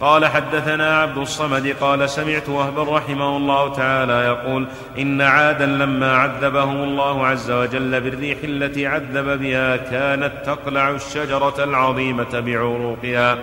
[0.00, 1.76] قال حدثنا عبد الصمد.
[1.80, 4.66] قال سمعت وهبا رحمه الله تعالى يقول
[4.98, 12.40] إن عادا لما عذبهم الله عز وجل بالريح التي عذب بها كانت تقلع الشجرة العظيمة
[12.40, 13.38] بعروقها.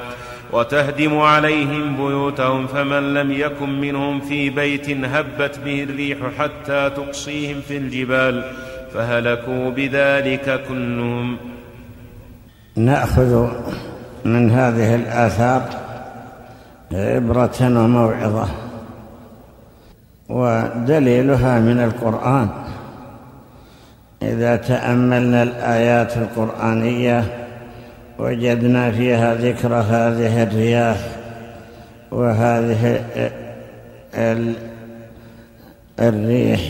[0.53, 7.77] وتهدم عليهم بيوتهم فمن لم يكن منهم في بيت هبت به الريح حتى تقصيهم في
[7.77, 8.43] الجبال
[8.93, 11.37] فهلكوا بذلك كلهم.
[12.75, 13.47] نأخذ
[14.25, 15.61] من هذه الآثار
[16.91, 18.47] عبرة وموعظة
[20.29, 22.49] ودليلها من القرآن.
[24.21, 27.46] إذا تأملنا الآيات القرآنية
[28.19, 30.97] وجدنا فيها ذكر هذه الرياح
[32.11, 33.01] وهذه
[35.99, 36.61] الريح.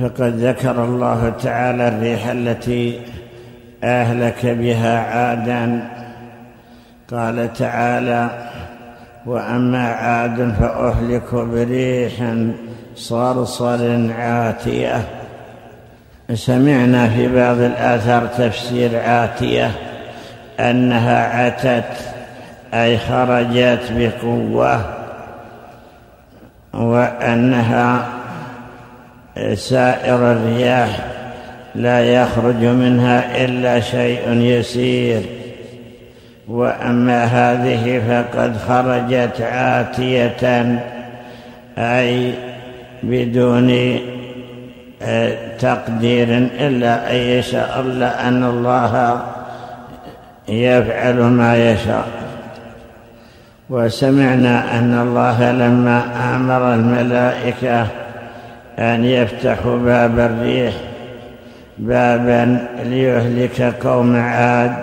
[0.00, 3.00] فقد ذكر الله تعالى الريح التي
[3.84, 5.88] آهلك بها عادا.
[7.10, 8.30] قال تعالى
[9.26, 12.34] وأما عاد فاهلكوا بريح
[12.94, 15.17] صرصر عاتية.
[16.34, 19.70] سمعنا في بعض الآثار تفسير عاتيه
[20.60, 21.92] أنها عتت
[22.74, 24.80] أي خرجت بقوة
[26.74, 28.06] وأنها
[29.54, 30.98] سائر الرياح
[31.74, 35.22] لا يخرج منها إلا شيء يسير.
[36.48, 40.82] وأما هذه فقد خرجت عاتيه
[41.78, 42.32] أي
[43.02, 43.70] بدون
[45.58, 49.22] تقدير إلا أن يشاء الله أن الله
[50.48, 52.08] يفعل ما يشاء.
[53.70, 56.02] وسمعنا أن الله لما
[56.36, 57.86] أمر الملائكة
[58.78, 60.74] أن يفتحوا باب الريح
[61.78, 64.74] بابا ليهلك قوم عاد.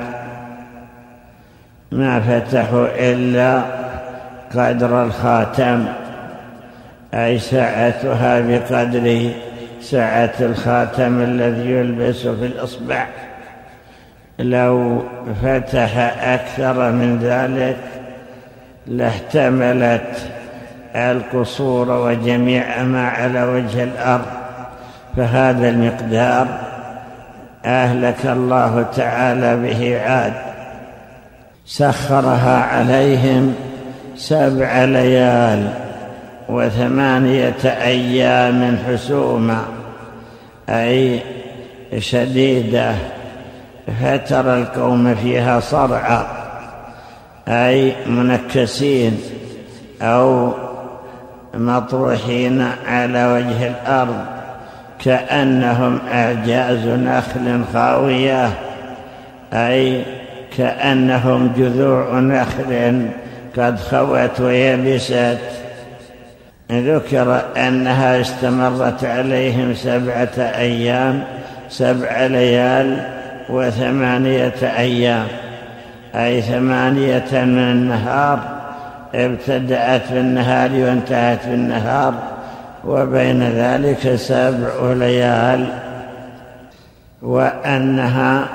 [1.92, 3.62] ما فتحوا إلا
[4.56, 5.86] قدر الخاتم
[7.14, 9.30] أي سعتها بقدر
[9.92, 13.06] سعة الخاتم الذي يلبس في الإصبع.
[14.40, 15.04] لو
[15.44, 17.78] فتح أكثر من ذلك
[18.88, 20.32] لاحتملت
[20.96, 24.26] القصور وجميع ما على وجه الأرض.
[25.18, 26.48] فهذا المقدار
[27.66, 30.34] أهلك الله تعالى به عاد.
[31.66, 33.56] سخرها عليهم
[34.16, 35.70] سبع ليال
[36.50, 39.75] وثمانية أيام حسوما.
[40.70, 41.20] أي
[41.98, 42.96] شديدة
[44.02, 46.26] فترى القوم فيها صرعى
[47.48, 49.20] أي منكسين
[50.02, 50.54] أو
[51.54, 54.26] مطروحين على وجه الأرض
[55.06, 58.50] كأنهم أعجاز نخل خاوية
[59.54, 60.04] أي
[60.58, 63.02] كأنهم جذوع نخل
[63.58, 65.38] قد خوت ويبست.
[66.72, 71.24] ذكر أنها استمرت عليهم سبعة أيام
[71.70, 73.08] سبع ليال
[73.50, 75.28] وثمانية أيام.
[76.16, 78.40] أي ثمانية من النهار
[79.16, 82.14] ابتدأت في النهار وانتهت في النهار
[82.86, 85.68] وبين ذلك سبع ليال.
[87.22, 88.48] وأنها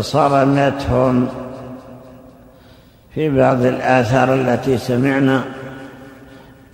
[0.00, 1.28] صرمتهم
[3.16, 5.42] في بعض الآثار التي سمعنا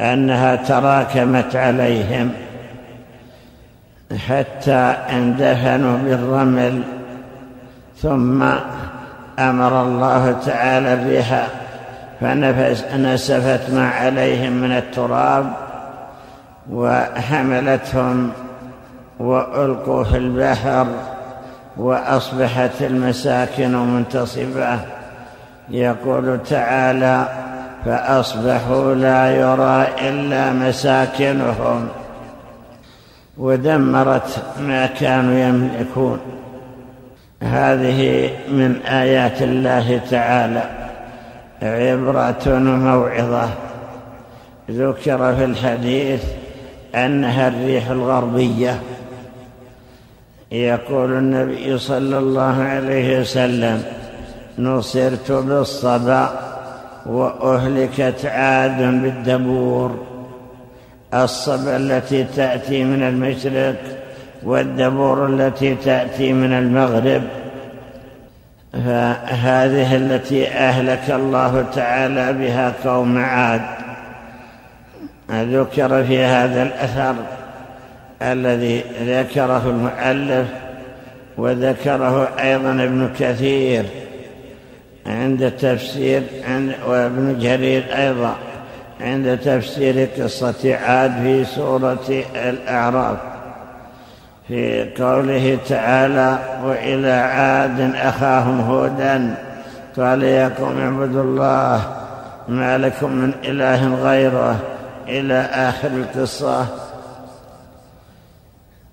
[0.00, 2.30] أنها تراكمت عليهم
[4.28, 6.82] حتى اندفنوا بالرمل
[7.96, 8.42] ثم
[9.38, 11.46] أمر الله تعالى الريح
[12.20, 15.52] فنسفت ما عليهم من التراب
[16.70, 18.30] وحملتهم
[19.18, 20.86] وألقوا في البحر
[21.76, 25.01] وأصبحت المساكن منتصبه
[25.70, 27.28] يقول تعالى
[27.84, 31.88] فأصبحوا لا يرى إلا مساكنهم
[33.38, 36.20] ودمرت ما كانوا يملكون.
[37.42, 40.62] هذه من آيات الله تعالى.
[41.62, 43.48] عبرة وموعظة
[44.70, 46.24] ذكر في الحديث
[46.94, 48.80] أنها الريح الغربية.
[50.52, 53.82] يقول النبي صلى الله عليه وسلم
[54.58, 56.30] نصرت بالصبا
[57.06, 60.06] وأهلكت عاد بالدبور.
[61.14, 63.76] الصبا التي تأتي من المشرق
[64.42, 67.22] والدبور التي تأتي من المغرب.
[68.72, 73.62] فهذه التي أهلك الله تعالى بها قوم عاد.
[75.30, 77.14] ذكر في هذا الأثر
[78.22, 80.48] الذي ذكره المؤلف
[81.36, 83.84] وذكره أيضا ابن كثير.
[85.06, 86.22] عند تفسير
[86.86, 88.36] وابن جرير أيضا
[89.00, 93.16] عند تفسير قصة عاد في سورة الأعراف.
[94.48, 99.34] في قوله تعالى وإلى عاد أخاهم هودا
[99.96, 101.82] قال يا قوم اعبدوا الله
[102.48, 104.56] ما لكم من إله غيره.
[105.08, 106.66] إلى آخر القصة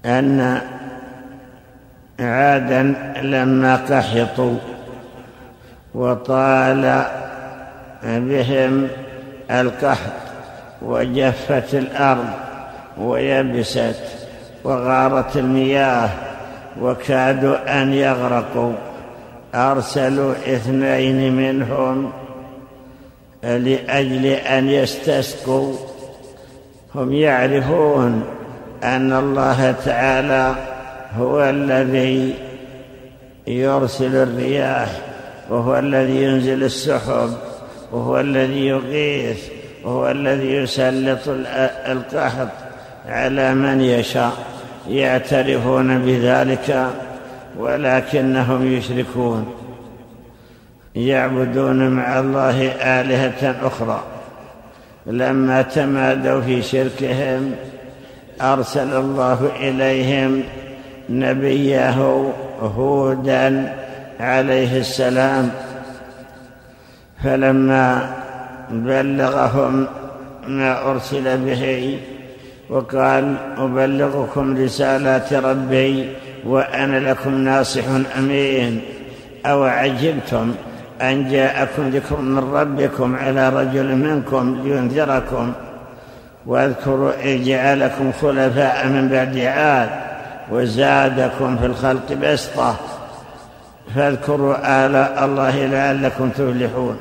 [0.05, 0.61] أن
[2.19, 2.83] عادا
[3.21, 4.57] لما قحطوا
[5.99, 7.03] وطال
[8.03, 8.87] بهم
[9.51, 10.11] القحط
[10.81, 12.29] وجفت الأرض
[12.97, 14.03] ويبست
[14.63, 16.09] وغارت المياه
[16.81, 18.73] وكادوا أن يغرقوا.
[19.55, 22.11] أرسلوا اثنين منهم
[23.43, 25.73] لأجل أن يستسقوا.
[26.95, 28.23] هم يعرفون
[28.83, 30.55] أن الله تعالى
[31.17, 32.33] هو الذي
[33.47, 35.08] يرسل الرياح
[35.49, 37.33] وهو الذي ينزل السحب
[37.91, 39.39] وهو الذي يغيث
[39.83, 41.19] وهو الذي يسلط
[41.87, 42.47] القحط
[43.07, 44.33] على من يشاء
[44.89, 46.87] يعترفون بذلك
[47.57, 49.53] ولكنهم يشركون.
[50.95, 54.03] يعبدون مع الله آلهة أخرى.
[55.05, 57.55] لما تمادوا في شركهم
[58.41, 60.43] أرسل الله إليهم
[61.09, 61.89] نبيه
[62.61, 63.75] هودا
[64.19, 65.51] عليه السلام
[67.23, 68.09] فلما
[68.69, 69.87] بلغهم
[70.47, 71.99] ما أرسل به
[72.69, 76.09] وقال أبلغكم رسالات ربي
[76.45, 77.83] وأنا لكم ناصح
[78.17, 78.81] أمين
[79.45, 80.53] أو عجبتم
[81.01, 85.53] أن جاءكم ذكر من ربكم على رجل منكم لينذركم؟
[86.45, 89.89] واذكروا إذ جعلكم خلفاء من بعد عاد
[90.51, 92.75] وزادكم في الخلق بسطة.
[93.95, 96.97] فاذكروا آلاء الله لعلكم تفلحون.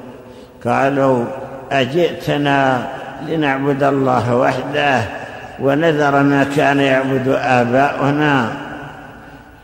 [0.64, 1.24] قالوا
[1.72, 2.86] أجئتنا
[3.28, 5.00] لنعبد الله وحده
[5.60, 8.48] ونذر ما كان يعبد آباؤنا.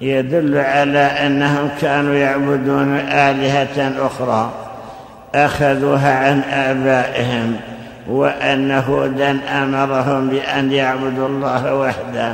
[0.01, 4.53] يدل على أنهم كانوا يعبدون آلهة أخرى
[5.35, 7.57] أخذوها عن آبائهم
[8.09, 12.33] وأن هودا أمرهم بأن يعبدوا الله وحده.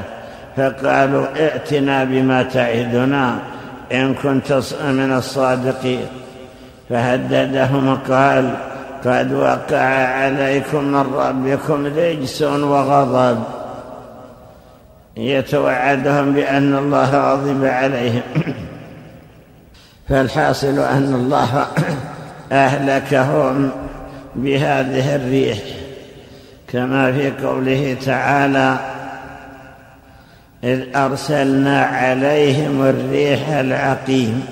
[0.56, 3.34] فقالوا ائتنا بما تعدنا.
[3.92, 4.52] إن كنت
[4.82, 6.06] من الصادقين.
[6.90, 8.56] فهددهم وقال
[9.04, 13.42] قد وقع عليكم من ربكم رجس وغضب.
[15.16, 18.22] يتوعدهم بأن الله غضب عليهم.
[20.08, 21.66] فالحاصل أن الله
[22.52, 23.70] أهلكهم
[24.36, 25.58] بهذه الريح.
[26.72, 28.76] كما في قوله تعالى
[30.64, 34.46] إذ أرسلنا عليهم الريح العقيم.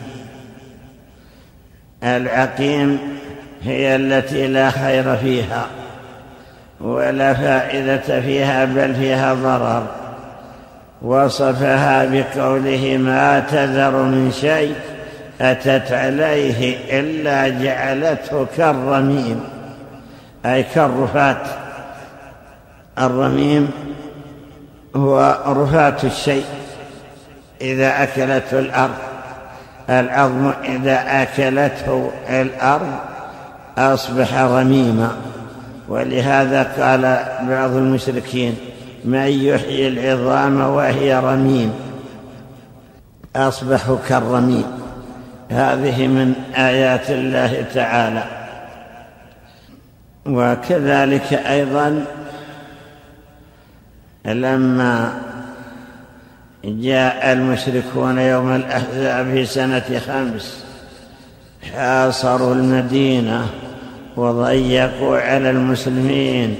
[2.03, 2.99] العقيم
[3.63, 5.67] هي التي لا خير فيها
[6.81, 9.87] ولا فائدة فيها بل فيها ضرر.
[11.03, 14.75] وصفها بقوله ما تذر من شيء
[15.41, 19.41] أتت عليه إلا جعلته كالرميم.
[20.47, 21.47] أي كالرفات.
[22.99, 23.71] الرميم
[24.97, 26.45] هو رفات الشيء
[27.61, 28.95] إذا أكلته الأرض.
[29.91, 32.93] العظم إذا أكلته الأرض
[33.79, 35.13] أصبح رميما
[35.89, 37.03] ولهذا قال
[37.49, 38.57] بعض المشركين
[39.05, 41.73] من يحيي العظام وهي رميم
[43.37, 44.65] أصبحوا كالرميم.
[45.51, 48.25] هذه من آيات الله تعالى.
[50.27, 52.05] وكذلك أيضا
[54.25, 55.23] لما
[56.65, 60.65] جاء المشركون يوم الأحزاب في سنة خمس
[61.73, 63.47] حاصروا المدينة
[64.17, 66.57] وضيقوا على المسلمين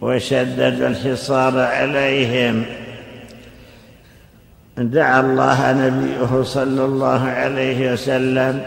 [0.00, 2.64] وشددوا الحصار عليهم.
[4.76, 8.60] دعا الله نبيه صلى الله عليه وسلم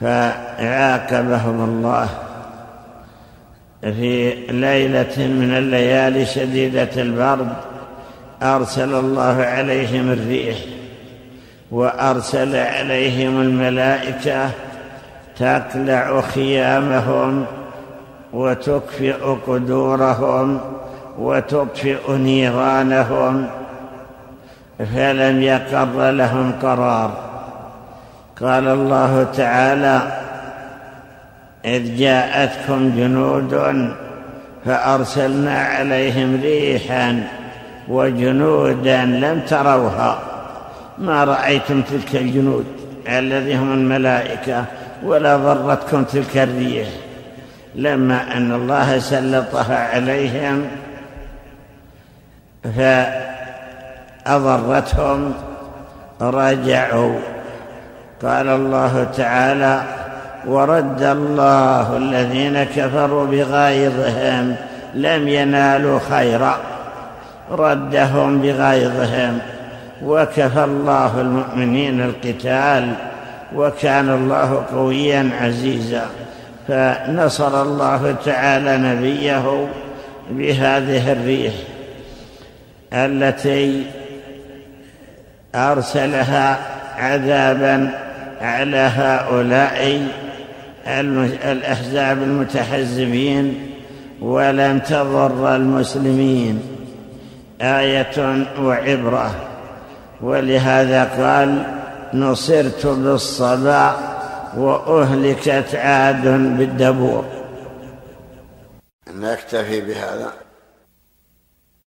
[0.00, 2.08] فعاقبهم الله.
[3.82, 7.48] في ليلة من الليالي شديدة البرد
[8.42, 10.58] أرسل الله عليهم الريح
[11.70, 14.50] وأرسل عليهم الملائكة
[15.38, 17.44] تقلع خيامهم
[18.32, 20.60] وتكفئ قدورهم
[21.18, 23.46] وتطفئ نيرانهم
[24.78, 27.30] فلم يقر لهم قرار.
[28.40, 30.19] قال الله تعالى
[31.64, 33.94] إذ جاءتكم جنود
[34.64, 37.22] فأرسلنا عليهم ريحا
[37.88, 40.18] وجنودا لم تروها.
[40.98, 42.66] ما رأيتم تلك الجنود
[43.08, 44.64] الذي هم الملائكة
[45.04, 46.88] ولا ضرتكم تلك الريح؟
[47.74, 50.66] لما أن الله سلطها عليهم
[54.26, 55.34] فأضرتهم.
[56.20, 57.18] رجعوا
[58.22, 59.82] قال الله تعالى
[60.46, 64.56] ورد الله الذين كفروا بغيظهم
[64.94, 66.56] لم ينالوا خيرا.
[67.50, 69.38] ردهم بغيظهم.
[70.04, 72.92] وكفى الله المؤمنين القتال.
[73.54, 76.06] وكان الله قويا عزيزا.
[76.68, 79.66] فنصر الله تعالى نبيه
[80.30, 81.52] بهذه الريح
[82.92, 83.86] التي
[85.54, 86.58] أرسلها
[86.98, 87.90] عذابا
[88.40, 90.02] على هؤلاء
[90.86, 93.70] الأحزاب المتحزبين
[94.20, 96.62] ولم تضر المسلمين
[97.60, 99.34] آية وعبرة.
[100.20, 101.62] ولهذا قال
[102.14, 103.96] نصرت بالصبا
[104.56, 106.28] وأهلكت عاد
[106.58, 107.24] بالدبور.
[109.14, 110.32] نكتفي بهذا.